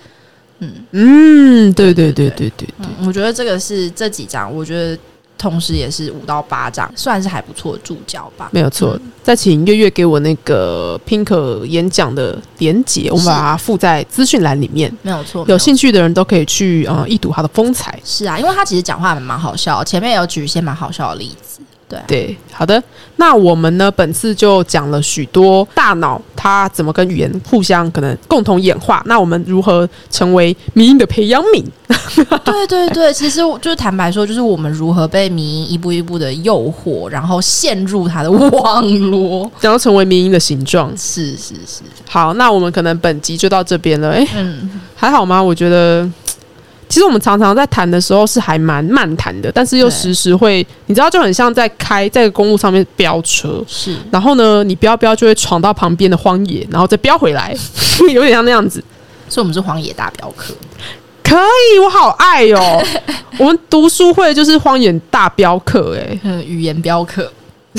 [0.91, 4.99] 嗯，对对对对对对，嗯，我觉得这个是这几章，我觉得
[5.41, 8.49] 同时也是五到八张，算是还不错的助教吧。
[8.53, 8.97] 没有错。
[9.23, 14.95] 再请月月给我那个 Pink 演讲的连结，我们把它附在资讯栏里面。
[15.03, 17.99] 没有错，有兴趣趣的人都可以去呃一睹他的风采。
[18.05, 21.63] 是啊，因为他其实讲话还蛮好笑，前面有举一些蛮好笑的例子。
[21.91, 22.81] 对，对，好的，
[23.17, 31.65] 那我们呢本次就讲了许多大脑它怎么跟语言互相可能共同演化，那我们如何成为迷音的培养皿？
[32.45, 39.51] 对对对，其实我就是坦白说，就是我们如何被迷一步一步的诱惑，然后陷入它的网络。
[39.61, 40.97] 然后成为迷音的形状。
[40.97, 44.11] 是是是，好，那我们可能本集就到这边了。
[44.13, 45.43] 诶，嗯，还好吗？
[45.43, 46.09] 我觉得
[46.91, 57.57] 其实我们常常在谈的时候是还蛮慢谈的，但是又时时会，你知道，就很像在开在公路上面飙车，是然后呢，你飙飙就会闯到旁边的荒野，然后再飙回来，
[58.13, 58.83] 有点像那样子。
[59.29, 60.53] 所以我们是荒野大镖客。
[61.23, 62.85] 可以，我好爱哦！
[63.39, 67.33] 我们读书会就是荒野大镖客、哎， 嗯，语言镖客。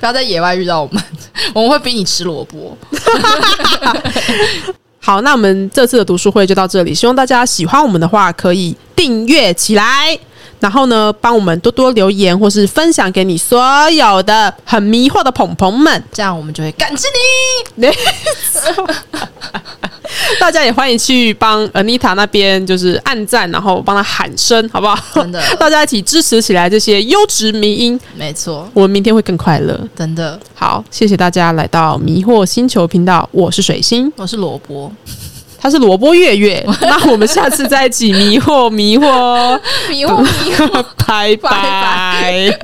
[0.00, 1.00] 不要在野外遇到我们，
[1.54, 2.76] 我们会逼你吃萝卜。
[5.02, 10.16] 好，那我们这次的读书会就到这里，希望大家喜欢我们的话，可以订阅起来，
[10.60, 16.04] 然后呢，帮我们多多留言，或是分享给你所有的很迷惑的捧捧们。
[16.12, 17.06] 这样我们就会感激
[17.76, 17.88] 你。
[20.40, 24.98] 大家也欢迎去帮 Anita 那边就是按赞，然后帮她喊声，好不好？
[25.14, 29.78] 真的 大家一起支持起来这些优质迷音，没错，我们明天会更快乐。
[29.96, 30.38] 真的。
[30.54, 34.92] 好，谢谢大家来到迷惑星球频道，我是水星，我是萝卜，
[35.58, 36.64] 他是萝卜月月。
[36.82, 39.58] 那我们下次再一起迷惑迷惑，
[39.88, 40.84] 迷惑迷惑。
[41.06, 42.58] 拜拜拜。